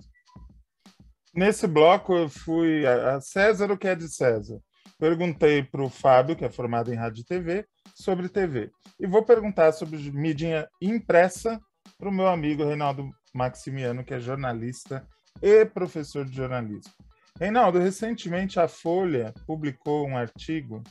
Nesse 1.33 1.67
bloco 1.67 2.15
eu 2.15 2.29
fui 2.29 2.85
a 2.85 3.19
César 3.21 3.71
o 3.71 3.77
que 3.77 3.87
é 3.87 3.95
de 3.95 4.07
César. 4.09 4.59
Perguntei 4.97 5.61
para 5.61 5.83
o 5.83 5.89
Fábio, 5.89 6.35
que 6.35 6.43
é 6.43 6.49
formado 6.49 6.91
em 6.91 6.95
rádio 6.95 7.21
e 7.21 7.25
TV, 7.25 7.65
sobre 7.93 8.29
TV. 8.29 8.71
E 8.99 9.05
vou 9.05 9.23
perguntar 9.23 9.71
sobre 9.71 9.97
mídia 10.11 10.67
impressa 10.81 11.59
para 11.99 12.09
o 12.09 12.11
meu 12.11 12.27
amigo 12.27 12.63
Reinaldo 12.63 13.09
Maximiano, 13.33 14.03
que 14.03 14.13
é 14.13 14.19
jornalista 14.19 15.05
e 15.41 15.65
professor 15.65 16.25
de 16.25 16.35
jornalismo. 16.35 16.91
Reinaldo, 17.39 17.77
recentemente 17.77 18.59
a 18.59 18.67
Folha 18.67 19.31
publicou 19.45 20.07
um 20.07 20.17
artigo 20.17 20.81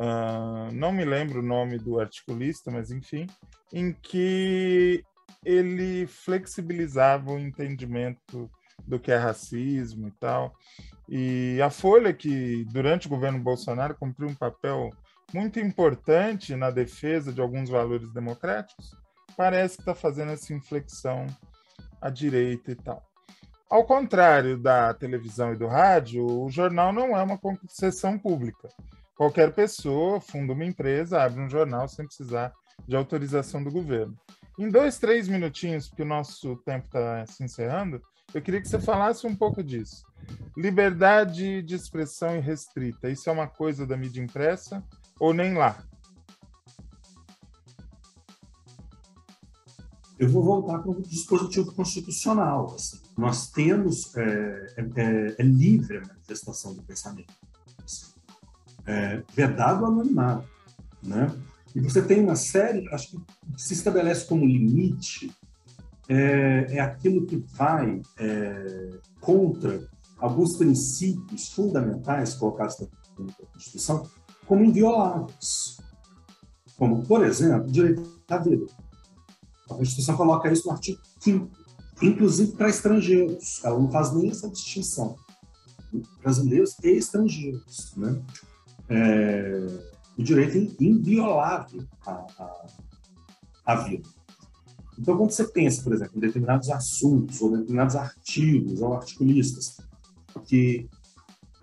uh, 0.00 0.72
não 0.72 0.92
me 0.92 1.04
lembro 1.04 1.40
o 1.40 1.46
nome 1.46 1.78
do 1.78 2.00
articulista, 2.00 2.70
mas 2.70 2.90
enfim, 2.90 3.26
em 3.72 3.92
que 3.92 5.04
ele 5.44 6.06
flexibilizava 6.06 7.32
o 7.32 7.38
entendimento 7.38 8.50
do 8.86 8.98
que 8.98 9.12
é 9.12 9.16
racismo 9.16 10.08
e 10.08 10.10
tal. 10.12 10.54
E 11.08 11.60
a 11.60 11.70
Folha, 11.70 12.12
que 12.12 12.64
durante 12.70 13.06
o 13.06 13.10
governo 13.10 13.38
Bolsonaro 13.38 13.94
cumpriu 13.94 14.28
um 14.28 14.34
papel 14.34 14.90
muito 15.32 15.58
importante 15.58 16.54
na 16.54 16.70
defesa 16.70 17.32
de 17.32 17.40
alguns 17.40 17.68
valores 17.68 18.12
democráticos, 18.12 18.96
parece 19.36 19.76
que 19.76 19.82
está 19.82 19.94
fazendo 19.94 20.32
essa 20.32 20.52
inflexão 20.52 21.26
à 22.00 22.10
direita 22.10 22.72
e 22.72 22.74
tal. 22.74 23.02
Ao 23.68 23.84
contrário 23.84 24.58
da 24.58 24.92
televisão 24.94 25.52
e 25.52 25.56
do 25.56 25.68
rádio, 25.68 26.26
o 26.26 26.50
jornal 26.50 26.92
não 26.92 27.16
é 27.16 27.22
uma 27.22 27.38
concessão 27.38 28.18
pública. 28.18 28.68
Qualquer 29.16 29.52
pessoa 29.52 30.20
funda 30.20 30.52
uma 30.52 30.64
empresa, 30.64 31.22
abre 31.22 31.40
um 31.40 31.48
jornal 31.48 31.86
sem 31.86 32.04
precisar 32.04 32.52
de 32.88 32.96
autorização 32.96 33.62
do 33.62 33.70
governo. 33.70 34.16
Em 34.60 34.68
dois, 34.68 34.98
três 34.98 35.26
minutinhos, 35.26 35.88
porque 35.88 36.02
o 36.02 36.06
nosso 36.06 36.54
tempo 36.56 36.84
está 36.84 37.24
se 37.24 37.42
encerrando, 37.42 37.98
eu 38.34 38.42
queria 38.42 38.60
que 38.60 38.68
você 38.68 38.78
falasse 38.78 39.26
um 39.26 39.34
pouco 39.34 39.64
disso. 39.64 40.04
Liberdade 40.54 41.62
de 41.62 41.74
expressão 41.74 42.36
irrestrita, 42.36 43.08
isso 43.08 43.30
é 43.30 43.32
uma 43.32 43.48
coisa 43.48 43.86
da 43.86 43.96
mídia 43.96 44.22
impressa 44.22 44.84
ou 45.18 45.32
nem 45.32 45.54
lá? 45.54 45.82
Eu 50.18 50.28
vou 50.28 50.44
voltar 50.44 50.80
para 50.80 50.90
o 50.90 51.00
dispositivo 51.00 51.72
constitucional. 51.72 52.74
Assim. 52.74 53.00
Nós 53.16 53.50
temos, 53.50 54.14
é, 54.14 54.74
é, 54.76 55.36
é 55.38 55.42
livre 55.42 55.96
a 55.96 56.00
manifestação 56.02 56.74
do 56.74 56.82
pensamento 56.82 57.32
é, 58.84 59.22
vedado 59.34 59.86
anonimato, 59.86 60.46
né? 61.02 61.34
E 61.74 61.80
você 61.80 62.02
tem 62.02 62.22
uma 62.22 62.36
série, 62.36 62.88
acho 62.92 63.10
que 63.10 63.18
se 63.56 63.74
estabelece 63.74 64.26
como 64.26 64.44
limite 64.44 65.30
é, 66.08 66.66
é 66.70 66.80
aquilo 66.80 67.26
que 67.26 67.36
vai 67.36 68.02
é, 68.18 68.90
contra 69.20 69.88
alguns 70.18 70.56
princípios 70.56 71.48
fundamentais 71.52 72.34
colocados 72.34 72.76
na 72.80 73.32
Constituição 73.52 74.08
como 74.46 74.64
invioláveis. 74.64 75.78
Como, 76.76 77.02
por 77.06 77.24
exemplo, 77.24 77.70
direito 77.70 78.02
à 78.28 78.38
vida. 78.38 78.66
A 79.70 79.74
Constituição 79.74 80.16
coloca 80.16 80.50
isso 80.50 80.66
no 80.66 80.72
artigo 80.72 81.00
5 81.20 81.60
inclusive 82.02 82.52
para 82.52 82.70
estrangeiros. 82.70 83.60
Ela 83.62 83.78
não 83.78 83.90
faz 83.90 84.12
nem 84.14 84.30
essa 84.30 84.48
distinção. 84.48 85.16
Brasileiros 86.22 86.76
e 86.82 86.88
estrangeiros. 86.88 87.94
Né? 87.96 88.22
é, 88.90 89.66
o 90.20 90.24
direito 90.24 90.82
inviolável 90.82 91.84
à, 92.06 92.12
à, 92.38 92.66
à 93.64 93.74
vida. 93.76 94.08
Então, 94.98 95.16
quando 95.16 95.30
você 95.30 95.44
pensa, 95.48 95.82
por 95.82 95.94
exemplo, 95.94 96.16
em 96.16 96.20
determinados 96.20 96.68
assuntos, 96.70 97.40
ou 97.40 97.50
determinados 97.56 97.96
artigos, 97.96 98.82
ou 98.82 98.94
articulistas, 98.94 99.78
que 100.44 100.88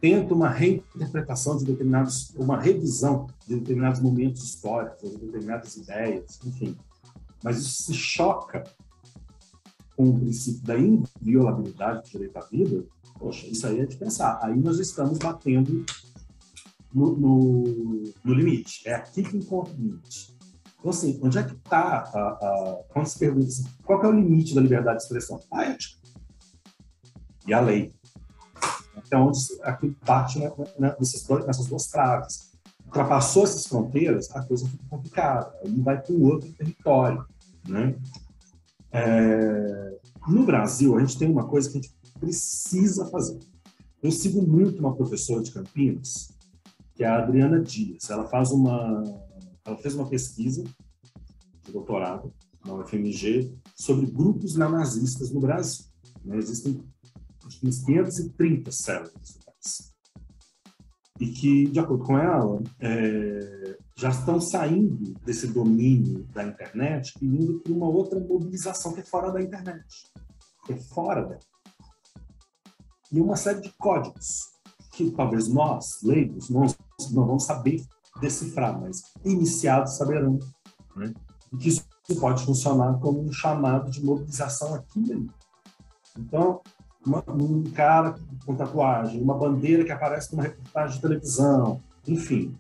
tentam 0.01 0.35
uma 0.35 0.49
reinterpretação 0.49 1.57
de 1.57 1.65
determinados, 1.65 2.33
uma 2.35 2.59
revisão 2.59 3.27
de 3.47 3.59
determinados 3.59 4.01
momentos 4.01 4.43
históricos, 4.43 5.03
ou 5.03 5.11
de 5.11 5.25
determinadas 5.25 5.75
ideias, 5.77 6.39
enfim, 6.45 6.75
mas 7.43 7.57
isso 7.59 7.83
se 7.83 7.93
choca 7.93 8.63
com 9.95 10.09
o 10.09 10.19
princípio 10.19 10.63
da 10.63 10.77
inviolabilidade 10.77 12.03
do 12.03 12.09
direito 12.09 12.37
à 12.37 12.41
vida, 12.41 12.85
poxa, 13.19 13.45
isso 13.47 13.65
aí 13.67 13.79
é 13.79 13.85
de 13.85 13.97
pensar. 13.97 14.39
Aí 14.41 14.55
nós 14.55 14.79
estamos 14.79 15.17
batendo 15.17 15.85
no, 16.97 17.15
no, 17.15 18.03
no 18.23 18.33
limite. 18.33 18.87
É 18.87 18.95
aqui 18.95 19.21
que 19.21 19.37
encontra 19.37 19.73
o 19.73 19.77
limite. 19.77 20.35
Então, 20.79 20.89
assim, 20.89 21.19
onde 21.21 21.37
é 21.37 21.43
que 21.43 21.53
está, 21.53 22.03
quando 22.89 23.05
se 23.05 23.19
pergunta 23.19 23.45
assim, 23.45 23.65
qual 23.83 24.03
é 24.03 24.07
o 24.07 24.11
limite 24.11 24.55
da 24.55 24.61
liberdade 24.61 24.97
de 24.97 25.03
expressão? 25.03 25.39
A 25.51 25.65
ética 25.65 25.97
e 27.45 27.53
a 27.53 27.59
lei. 27.59 27.93
Então, 28.97 29.27
onde 29.27 29.39
aqui 29.61 29.91
parte 30.05 30.39
né, 30.39 30.51
né, 30.79 30.95
nessas, 30.99 31.23
dois, 31.23 31.45
nessas 31.45 31.67
duas 31.67 31.87
traves. 31.87 32.51
Ultrapassou 32.85 33.43
essas 33.43 33.67
fronteiras, 33.67 34.33
a 34.35 34.43
coisa 34.43 34.67
fica 34.67 34.83
complicada. 34.89 35.53
Aí 35.63 35.79
vai 35.81 36.01
para 36.01 36.13
um 36.13 36.23
outro 36.23 36.51
território. 36.53 37.25
Né? 37.67 37.95
É, 38.91 39.97
no 40.27 40.45
Brasil, 40.45 40.97
a 40.97 40.99
gente 40.99 41.17
tem 41.17 41.29
uma 41.29 41.47
coisa 41.47 41.69
que 41.69 41.77
a 41.77 41.81
gente 41.81 41.93
precisa 42.19 43.05
fazer. 43.07 43.39
Eu 44.01 44.11
sigo 44.11 44.41
muito 44.41 44.79
uma 44.79 44.95
professora 44.95 45.43
de 45.43 45.51
Campinas, 45.51 46.36
que 46.97 47.03
é 47.03 47.07
a 47.07 47.19
Adriana 47.19 47.61
Dias. 47.61 48.09
Ela 48.09 48.27
faz 48.27 48.49
uma, 48.51 49.03
ela 49.63 49.77
fez 49.77 49.93
uma 49.93 50.09
pesquisa 50.09 50.63
de 51.63 51.71
doutorado 51.71 52.33
na 52.65 52.73
UFMG, 52.73 53.55
sobre 53.75 54.07
grupos 54.07 54.55
neonazistas 54.55 55.31
no 55.31 55.39
Brasil. 55.39 55.85
Né? 56.25 56.37
Existem 56.37 56.83
uns 57.45 57.83
530 57.85 58.71
células 58.71 59.39
no. 59.45 59.95
E 61.19 61.27
que, 61.27 61.67
de 61.67 61.79
acordo 61.79 62.03
com 62.03 62.17
ela, 62.17 62.61
é, 62.79 63.77
já 63.95 64.09
estão 64.09 64.41
saindo 64.41 65.13
desse 65.23 65.47
domínio 65.47 66.25
da 66.33 66.43
internet 66.43 67.13
e 67.21 67.25
indo 67.25 67.59
para 67.59 67.73
uma 67.73 67.87
outra 67.87 68.19
mobilização 68.19 68.93
que 68.93 69.01
é 69.01 69.03
fora 69.03 69.31
da 69.31 69.41
internet, 69.41 69.85
que 70.65 70.73
é 70.73 70.77
fora 70.77 71.23
dela. 71.23 71.39
E 73.11 73.21
uma 73.21 73.35
série 73.35 73.61
de 73.61 73.71
códigos 73.77 74.57
que 74.91 75.11
talvez 75.11 75.47
nós, 75.47 76.01
leigos, 76.03 76.49
não, 76.49 76.65
não 77.11 77.25
vamos 77.25 77.43
saber 77.43 77.83
decifrar, 78.19 78.79
mas 78.79 79.03
iniciados 79.23 79.97
saberão. 79.97 80.39
Né? 80.95 81.13
E 81.53 81.57
que 81.57 81.69
isso 81.69 81.85
pode 82.19 82.43
funcionar 82.43 82.99
como 82.99 83.21
um 83.21 83.31
chamado 83.31 83.91
de 83.91 84.03
mobilização 84.03 84.73
aqui 84.73 85.11
ali. 85.11 85.29
Então, 86.17 86.61
uma, 87.05 87.23
um 87.29 87.63
cara 87.71 88.15
com 88.45 88.55
tatuagem, 88.55 89.21
uma 89.21 89.37
bandeira 89.37 89.83
que 89.83 89.91
aparece 89.91 90.31
numa 90.31 90.43
reportagem 90.43 90.95
de 90.95 91.01
televisão, 91.01 91.81
enfim, 92.07 92.57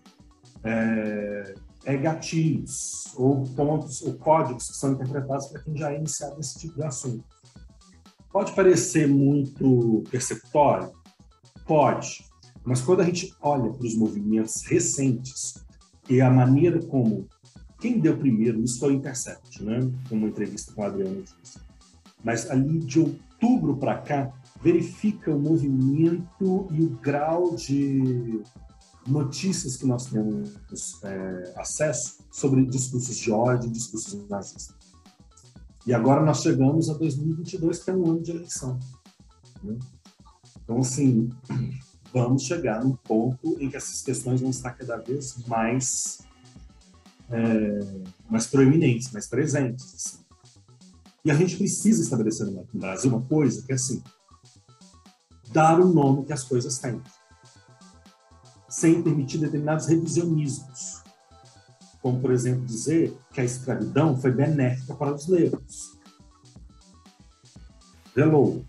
é, 0.63 1.55
é 1.85 1.97
gatilhos 1.97 3.13
ou 3.15 3.43
pontos 3.43 4.01
ou 4.01 4.13
códigos 4.13 4.69
que 4.69 4.77
são 4.77 4.93
interpretados 4.93 5.47
para 5.47 5.61
quem 5.61 5.75
já 5.75 5.91
é 5.91 5.97
iniciado 5.97 6.37
nesse 6.37 6.59
tipo 6.59 6.75
de 6.75 6.83
assunto. 6.83 7.23
Pode 8.31 8.51
parecer 8.53 9.07
muito 9.07 10.03
perceptório? 10.11 10.91
Pode. 11.65 12.23
Mas 12.67 12.81
quando 12.81 12.99
a 12.99 13.05
gente 13.05 13.33
olha 13.41 13.71
para 13.71 13.87
os 13.87 13.95
movimentos 13.95 14.61
recentes 14.63 15.53
e 16.09 16.19
a 16.19 16.29
maneira 16.29 16.85
como 16.85 17.25
quem 17.79 17.97
deu 17.97 18.17
primeiro, 18.17 18.61
isso 18.61 18.77
foi 18.77 18.91
o 18.93 18.95
Intercept, 18.97 19.63
né? 19.63 19.79
Uma 20.11 20.27
entrevista 20.27 20.73
com 20.73 20.83
a 20.83 20.87
Adriana 20.87 21.21
disse. 21.21 21.59
Mas 22.21 22.49
ali 22.51 22.79
de 22.79 22.99
outubro 22.99 23.77
para 23.77 24.01
cá, 24.01 24.33
verifica 24.61 25.33
o 25.33 25.39
movimento 25.39 26.67
e 26.71 26.83
o 26.83 26.89
grau 27.01 27.55
de 27.55 28.41
notícias 29.07 29.77
que 29.77 29.85
nós 29.85 30.07
temos 30.07 31.01
é, 31.03 31.53
acesso 31.55 32.17
sobre 32.29 32.65
discursos 32.65 33.15
de 33.15 33.31
ódio, 33.31 33.71
discursos 33.71 34.27
nazistas. 34.27 34.75
E 35.85 35.93
agora 35.93 36.21
nós 36.21 36.41
chegamos 36.41 36.89
a 36.89 36.95
2022, 36.95 37.81
que 37.81 37.91
é 37.91 37.95
um 37.95 38.11
ano 38.11 38.21
de 38.21 38.31
eleição. 38.31 38.77
Né? 39.63 39.77
Então, 40.61 40.79
assim, 40.79 41.29
vamos 42.13 42.43
chegar 42.43 42.83
num 42.83 42.95
ponto 42.95 43.57
em 43.59 43.69
que 43.69 43.77
essas 43.77 44.01
questões 44.01 44.41
vão 44.41 44.49
estar 44.49 44.71
cada 44.71 44.97
vez 44.97 45.37
mais, 45.47 46.19
é, 47.29 47.79
mais 48.29 48.47
proeminentes, 48.47 49.11
mais 49.11 49.27
presentes. 49.27 49.93
Assim. 49.93 50.25
E 51.23 51.31
a 51.31 51.33
gente 51.33 51.57
precisa 51.57 52.01
estabelecer 52.01 52.47
no 52.47 52.67
Brasil 52.73 53.11
uma 53.11 53.21
coisa 53.21 53.61
que 53.65 53.71
é 53.71 53.75
assim, 53.75 54.01
dar 55.51 55.79
o 55.79 55.87
nome 55.87 56.25
que 56.25 56.33
as 56.33 56.43
coisas 56.43 56.77
têm, 56.77 57.01
sem 58.69 59.01
permitir 59.01 59.39
determinados 59.39 59.87
revisionismos. 59.87 61.03
Como, 62.01 62.21
por 62.21 62.31
exemplo, 62.31 62.65
dizer 62.65 63.17
que 63.33 63.41
a 63.41 63.43
escravidão 63.43 64.15
foi 64.15 64.31
benéfica 64.31 64.93
para 64.93 65.13
os 65.13 65.27
negros. 65.27 65.97
Hello. 68.15 68.65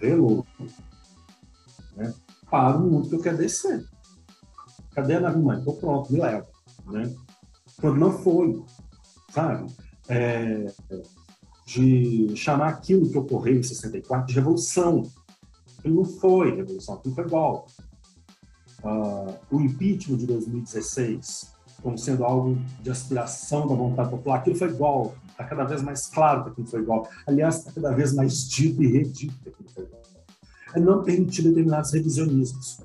Hello. 0.00 0.46
Né? 2.50 2.58
Para 2.58 2.76
o 2.76 2.90
mundo 2.90 3.08
que 3.08 3.14
eu 3.14 3.20
quero 3.20 3.38
descer. 3.38 3.84
Cadê 4.94 5.14
a 5.14 5.20
nave 5.20 5.38
mãe? 5.38 5.58
Estou 5.58 5.76
pronto, 5.76 6.12
me 6.12 6.20
leva. 6.20 6.46
Né? 6.86 7.14
Quando 7.80 7.98
não 7.98 8.12
foi, 8.18 8.62
sabe? 9.30 9.72
É, 10.08 10.66
de 11.66 12.34
chamar 12.36 12.68
aquilo 12.68 13.08
que 13.08 13.16
ocorreu 13.16 13.58
em 13.58 13.62
64 13.62 14.26
de 14.26 14.34
revolução. 14.34 15.02
Não 15.84 16.04
foi 16.04 16.56
revolução, 16.56 16.96
aquilo 16.96 17.14
foi 17.14 17.28
golpe. 17.28 17.72
Uh, 18.82 19.34
o 19.50 19.60
impeachment 19.60 20.16
de 20.16 20.26
2016 20.26 21.54
como 21.82 21.98
sendo 21.98 22.24
algo 22.24 22.58
de 22.82 22.90
aspiração 22.90 23.66
da 23.66 23.74
vontade 23.74 24.10
popular, 24.10 24.38
aquilo 24.38 24.56
foi 24.56 24.72
golpe. 24.72 25.16
Está 25.30 25.44
cada 25.44 25.64
vez 25.64 25.82
mais 25.82 26.06
claro 26.06 26.44
que 26.44 26.50
aquilo 26.50 26.66
foi 26.66 26.84
golpe. 26.84 27.08
Aliás, 27.26 27.58
está 27.58 27.72
cada 27.72 27.94
vez 27.94 28.12
mais 28.12 28.48
dito 28.48 28.82
e 28.82 28.86
redito 28.86 29.34
que 29.42 29.48
aquilo 29.48 29.68
foi 29.70 29.86
golpe. 29.86 30.08
É 30.74 30.80
não 30.80 31.02
permitir 31.02 31.42
determinados 31.42 31.92
revisionismos. 31.92 32.80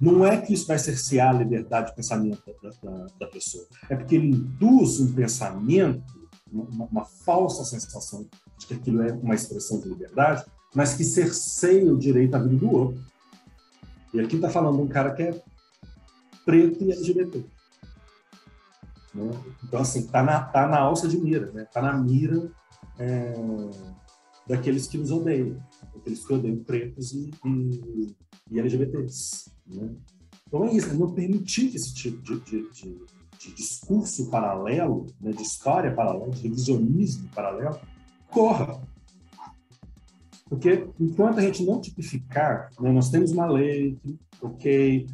Não 0.00 0.26
é 0.26 0.40
que 0.40 0.52
isso 0.52 0.66
vai 0.66 0.78
cercear 0.78 1.30
a 1.30 1.38
liberdade 1.38 1.90
de 1.90 1.96
pensamento 1.96 2.42
da, 2.62 2.70
da, 2.82 3.06
da 3.20 3.26
pessoa. 3.28 3.64
É 3.88 3.96
porque 3.96 4.16
ele 4.16 4.28
induz 4.28 5.00
um 5.00 5.12
pensamento, 5.12 6.02
uma, 6.52 6.84
uma 6.86 7.04
falsa 7.04 7.64
sensação 7.64 8.26
de 8.58 8.66
que 8.66 8.74
aquilo 8.74 9.02
é 9.02 9.12
uma 9.12 9.34
expressão 9.34 9.80
de 9.80 9.88
liberdade, 9.88 10.44
mas 10.74 10.94
que 10.94 11.04
cerceia 11.04 11.92
o 11.92 11.98
direito 11.98 12.34
à 12.34 12.38
vida 12.38 12.56
do 12.56 12.70
outro. 12.70 13.04
E 14.12 14.20
aqui 14.20 14.36
está 14.36 14.50
falando 14.50 14.80
um 14.80 14.88
cara 14.88 15.12
que 15.12 15.22
é 15.22 15.42
preto 16.44 16.84
e 16.84 16.92
LGBT. 16.92 17.44
Né? 19.14 19.30
Então, 19.62 19.80
assim, 19.80 20.00
está 20.00 20.22
na, 20.22 20.40
tá 20.40 20.66
na 20.66 20.78
alça 20.78 21.06
de 21.06 21.16
mira, 21.16 21.46
está 21.46 21.58
né? 21.58 21.66
Tá 21.72 21.82
na 21.82 21.92
mira 21.94 22.50
é, 22.98 23.32
daqueles 24.46 24.86
que 24.86 24.98
nos 24.98 25.10
odeiam, 25.10 25.56
daqueles 25.94 26.24
que 26.24 26.32
odeiam 26.32 26.56
pretos 26.64 27.12
e, 27.12 27.30
e, 27.44 28.16
e 28.50 28.58
LGBTs. 28.60 29.50
Né? 29.66 29.90
Então, 30.46 30.64
é 30.64 30.72
isso, 30.72 30.90
é 30.90 30.94
não 30.94 31.12
permitir 31.12 31.74
esse 31.74 31.94
tipo 31.94 32.22
de, 32.22 32.40
de, 32.40 32.70
de, 32.70 32.98
de 33.38 33.54
discurso 33.54 34.30
paralelo, 34.30 35.06
né? 35.20 35.32
de 35.32 35.42
história 35.42 35.94
paralela, 35.94 36.30
de 36.30 36.42
revisionismo 36.42 37.28
paralelo, 37.34 37.78
corra. 38.30 38.80
Porque 40.48 40.86
enquanto 41.00 41.38
a 41.38 41.42
gente 41.42 41.64
não 41.64 41.80
tipificar, 41.80 42.68
né, 42.78 42.92
nós 42.92 43.10
temos 43.10 43.32
uma 43.32 43.46
lei 43.46 43.98
ok, 44.40 45.06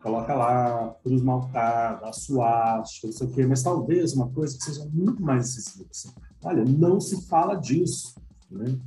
coloca 0.00 0.34
lá, 0.34 0.94
cruz 1.02 1.20
maltada, 1.20 2.12
suástica, 2.12 3.08
não 3.08 3.14
sei 3.14 3.26
o 3.26 3.30
quê, 3.32 3.46
mas 3.46 3.62
talvez 3.62 4.14
uma 4.14 4.28
coisa 4.30 4.56
que 4.56 4.64
seja 4.64 4.88
muito 4.92 5.22
mais 5.22 5.46
acessível. 5.48 5.86
Assim. 5.90 6.10
Olha, 6.42 6.64
não 6.64 7.00
se 7.00 7.26
fala 7.26 7.56
disso. 7.56 8.14
Né? 8.50 8.78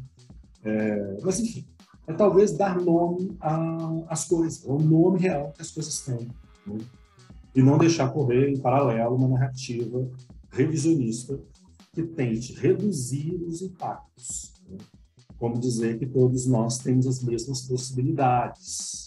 É, 0.64 1.18
mas, 1.24 1.40
enfim, 1.40 1.66
é 2.08 2.14
talvez 2.14 2.52
dar 2.52 2.80
nome 2.80 3.36
às 4.08 4.26
coisas, 4.26 4.64
o 4.66 4.78
nome 4.78 5.20
real 5.20 5.52
que 5.52 5.62
as 5.62 5.72
coisas 5.72 6.02
têm. 6.02 6.30
Né? 6.66 6.80
E 7.56 7.62
não 7.62 7.78
deixar 7.78 8.12
correr 8.12 8.50
em 8.50 8.60
paralelo 8.60 9.16
uma 9.16 9.28
narrativa 9.28 10.10
revisionista 10.50 11.40
que 11.94 12.04
tente 12.04 12.54
reduzir 12.54 13.36
os 13.48 13.62
impactos. 13.62 14.54
Né? 14.70 14.78
Como 15.38 15.60
dizer 15.60 15.98
que 16.00 16.06
todos 16.06 16.46
nós 16.46 16.78
temos 16.78 17.08
as 17.08 17.22
mesmas 17.24 17.62
possibilidades 17.64 19.02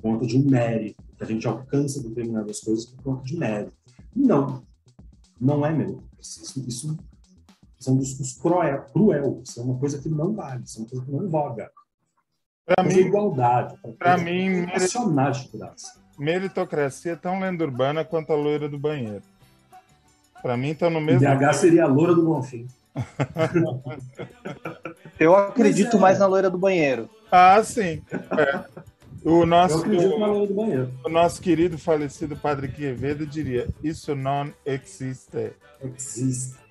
conta 0.00 0.26
de 0.26 0.36
um 0.36 0.44
mérito, 0.44 1.02
que 1.16 1.22
a 1.22 1.26
gente 1.26 1.46
alcança 1.46 2.02
determinadas 2.02 2.60
coisas 2.60 2.86
por 2.86 3.02
conta 3.02 3.24
de 3.24 3.36
mérito. 3.36 3.76
Não, 4.14 4.62
não 5.40 5.64
é 5.64 5.72
mérito. 5.72 6.02
Isso, 6.18 6.64
isso, 6.66 6.98
isso 7.80 7.88
é 7.88 7.92
um 7.94 7.96
discurso 7.96 8.38
cruel, 8.42 8.84
cruel, 8.92 9.40
isso 9.42 9.58
é 9.58 9.62
uma 9.62 9.78
coisa 9.78 9.98
que 9.98 10.10
não 10.10 10.34
vale, 10.34 10.64
isso 10.64 10.78
é 10.78 10.82
uma 10.82 10.90
coisa 10.90 11.06
que 11.06 11.10
não 11.10 11.30
voga. 11.30 11.70
Para 12.66 12.84
mim, 12.84 12.98
igualdade, 12.98 13.74
para 13.98 14.18
mim, 14.18 14.66
de 14.66 14.70
graça. 15.56 15.98
Meritocracia 16.18 17.12
é 17.12 17.16
tão 17.16 17.40
lenda 17.40 17.64
urbana 17.64 18.04
quanto 18.04 18.34
a 18.34 18.36
loira 18.36 18.68
do 18.68 18.78
banheiro. 18.78 19.22
Para 20.42 20.58
mim, 20.58 20.70
está 20.70 20.90
no 20.90 21.00
mesmo. 21.00 21.20
DH 21.20 21.54
seria 21.54 21.84
a 21.84 21.86
loira 21.86 22.14
do 22.14 22.22
Bonfim. 22.22 22.66
Eu 25.18 25.34
acredito 25.34 25.96
é. 25.96 26.00
mais 26.00 26.18
na 26.18 26.26
loira 26.26 26.50
do 26.50 26.58
banheiro. 26.58 27.08
Ah, 27.32 27.64
sim. 27.64 28.02
É. 28.12 28.62
O 29.24 29.46
nosso, 29.46 29.86
o, 29.86 31.04
o 31.04 31.08
nosso 31.08 31.40
querido 31.42 31.78
falecido 31.78 32.36
Padre 32.36 32.68
Quevedo 32.68 33.26
diria: 33.26 33.68
Isso 33.82 34.14
não 34.14 34.52
existe. 34.64 35.52
Existe. 35.82 36.69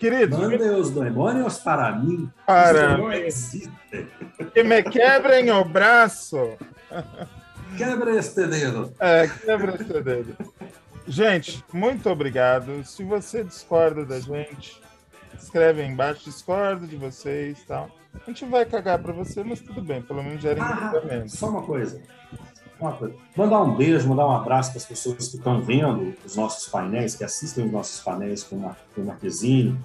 Querido. 0.00 0.38
Mande 0.38 0.62
os 0.62 0.90
demônios 0.90 1.58
para 1.58 1.92
mim. 1.92 2.30
Para. 2.46 2.96
Que 4.54 4.64
me 4.64 4.82
quebrem 4.82 5.50
o 5.50 5.62
braço. 5.62 6.56
Quebra 7.76 8.16
este 8.16 8.46
dedo. 8.46 8.94
É, 8.98 9.28
quebra 9.28 9.74
este 9.74 10.02
dedo. 10.02 10.36
Gente, 11.06 11.62
muito 11.70 12.08
obrigado. 12.08 12.82
Se 12.82 13.04
você 13.04 13.44
discorda 13.44 14.06
da 14.06 14.18
gente, 14.18 14.80
escreve 15.38 15.82
aí 15.82 15.88
embaixo, 15.88 16.24
discordo 16.24 16.86
de 16.86 16.96
vocês 16.96 17.60
e 17.60 17.66
tal. 17.66 17.90
A 18.14 18.30
gente 18.30 18.46
vai 18.46 18.64
cagar 18.64 18.98
para 18.98 19.12
você, 19.12 19.44
mas 19.44 19.60
tudo 19.60 19.82
bem, 19.82 20.00
pelo 20.00 20.22
menos 20.22 20.40
gera 20.40 20.62
ah, 20.62 20.92
Só 21.28 21.48
uma 21.50 21.62
coisa. 21.62 22.00
uma 22.80 22.92
coisa. 22.92 23.14
Mandar 23.36 23.60
um 23.62 23.76
beijo, 23.76 24.08
mandar 24.08 24.26
um 24.26 24.32
abraço 24.32 24.70
para 24.70 24.78
as 24.78 24.86
pessoas 24.86 25.16
que 25.16 25.36
estão 25.36 25.60
vendo 25.60 26.14
os 26.24 26.36
nossos 26.36 26.68
painéis, 26.68 27.14
que 27.14 27.22
assistem 27.22 27.66
os 27.66 27.72
nossos 27.72 28.00
painéis 28.00 28.42
com, 28.42 28.56
uma, 28.56 28.76
com 28.94 29.02
o 29.02 29.06
Marquezine 29.06 29.78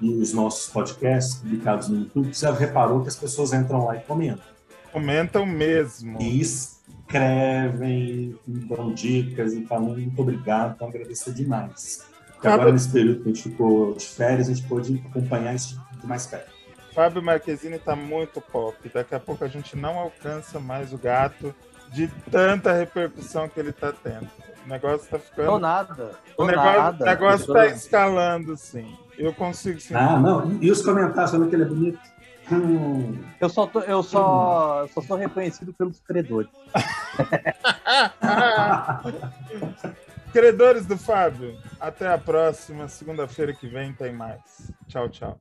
e 0.00 0.10
os 0.10 0.32
nossos 0.32 0.70
podcasts 0.72 1.36
publicados 1.36 1.88
no 1.88 2.00
YouTube. 2.00 2.34
Você 2.34 2.46
já 2.46 2.52
reparou 2.52 3.02
que 3.02 3.08
as 3.08 3.16
pessoas 3.16 3.52
entram 3.52 3.84
lá 3.84 3.96
e 3.96 4.00
comentam. 4.00 4.44
Comentam 4.92 5.44
mesmo. 5.44 6.20
E 6.20 6.40
escrevem, 6.40 8.38
dão 8.46 8.92
dicas 8.92 9.52
e 9.52 9.64
falam 9.66 9.90
muito 9.90 10.20
obrigado, 10.20 10.74
então 10.74 10.88
agradecer 10.88 11.32
demais. 11.32 12.06
Que 12.40 12.48
agora, 12.48 12.72
nesse 12.72 12.90
período 12.90 13.22
que 13.22 13.30
a 13.30 13.32
gente 13.32 13.42
ficou 13.42 13.94
de 13.94 14.06
férias, 14.06 14.48
a 14.48 14.54
gente 14.54 14.66
pôde 14.68 15.02
acompanhar 15.08 15.54
isso 15.54 15.80
de 16.00 16.06
mais 16.06 16.26
perto. 16.26 16.54
Fábio 16.94 17.22
Marquezine 17.22 17.78
tá 17.78 17.94
muito 17.94 18.40
pop. 18.40 18.76
Daqui 18.92 19.14
a 19.14 19.20
pouco 19.20 19.44
a 19.44 19.48
gente 19.48 19.76
não 19.76 19.98
alcança 19.98 20.58
mais 20.58 20.92
o 20.92 20.98
gato 20.98 21.54
de 21.92 22.08
tanta 22.30 22.72
repercussão 22.72 23.48
que 23.48 23.60
ele 23.60 23.72
tá 23.72 23.92
tendo. 23.92 24.28
O 24.64 24.68
negócio 24.68 25.08
tá 25.08 25.18
ficando. 25.18 25.46
Tô 25.46 25.58
nada. 25.58 26.12
O 26.32 26.36
Tô 26.36 26.46
negócio, 26.46 26.82
nada. 26.82 27.04
o 27.04 27.06
negócio 27.06 27.46
tá 27.46 27.52
nada. 27.52 27.66
escalando, 27.68 28.56
sim. 28.56 28.96
Eu 29.18 29.32
consigo 29.32 29.80
sim. 29.80 29.94
Ah, 29.94 30.18
não. 30.18 30.58
E 30.60 30.70
os 30.70 30.82
comentários 30.82 31.30
falando 31.30 31.48
que 31.48 31.56
ele 31.56 31.64
é 31.64 31.66
bonito? 31.66 31.98
Hum. 32.52 33.18
Eu 33.40 33.48
só, 33.48 33.66
tô, 33.66 33.80
eu 33.80 34.02
só, 34.02 34.82
eu 34.82 34.88
só 34.88 35.00
sou 35.00 35.16
reconhecido 35.16 35.72
pelos 35.72 35.98
credores. 36.00 36.50
Credores 40.32 40.86
do 40.86 40.98
Fábio, 40.98 41.58
até 41.80 42.12
a 42.12 42.18
próxima. 42.18 42.88
Segunda-feira 42.88 43.52
que 43.52 43.66
vem 43.66 43.92
tem 43.92 44.12
mais. 44.12 44.70
Tchau, 44.86 45.08
tchau. 45.08 45.38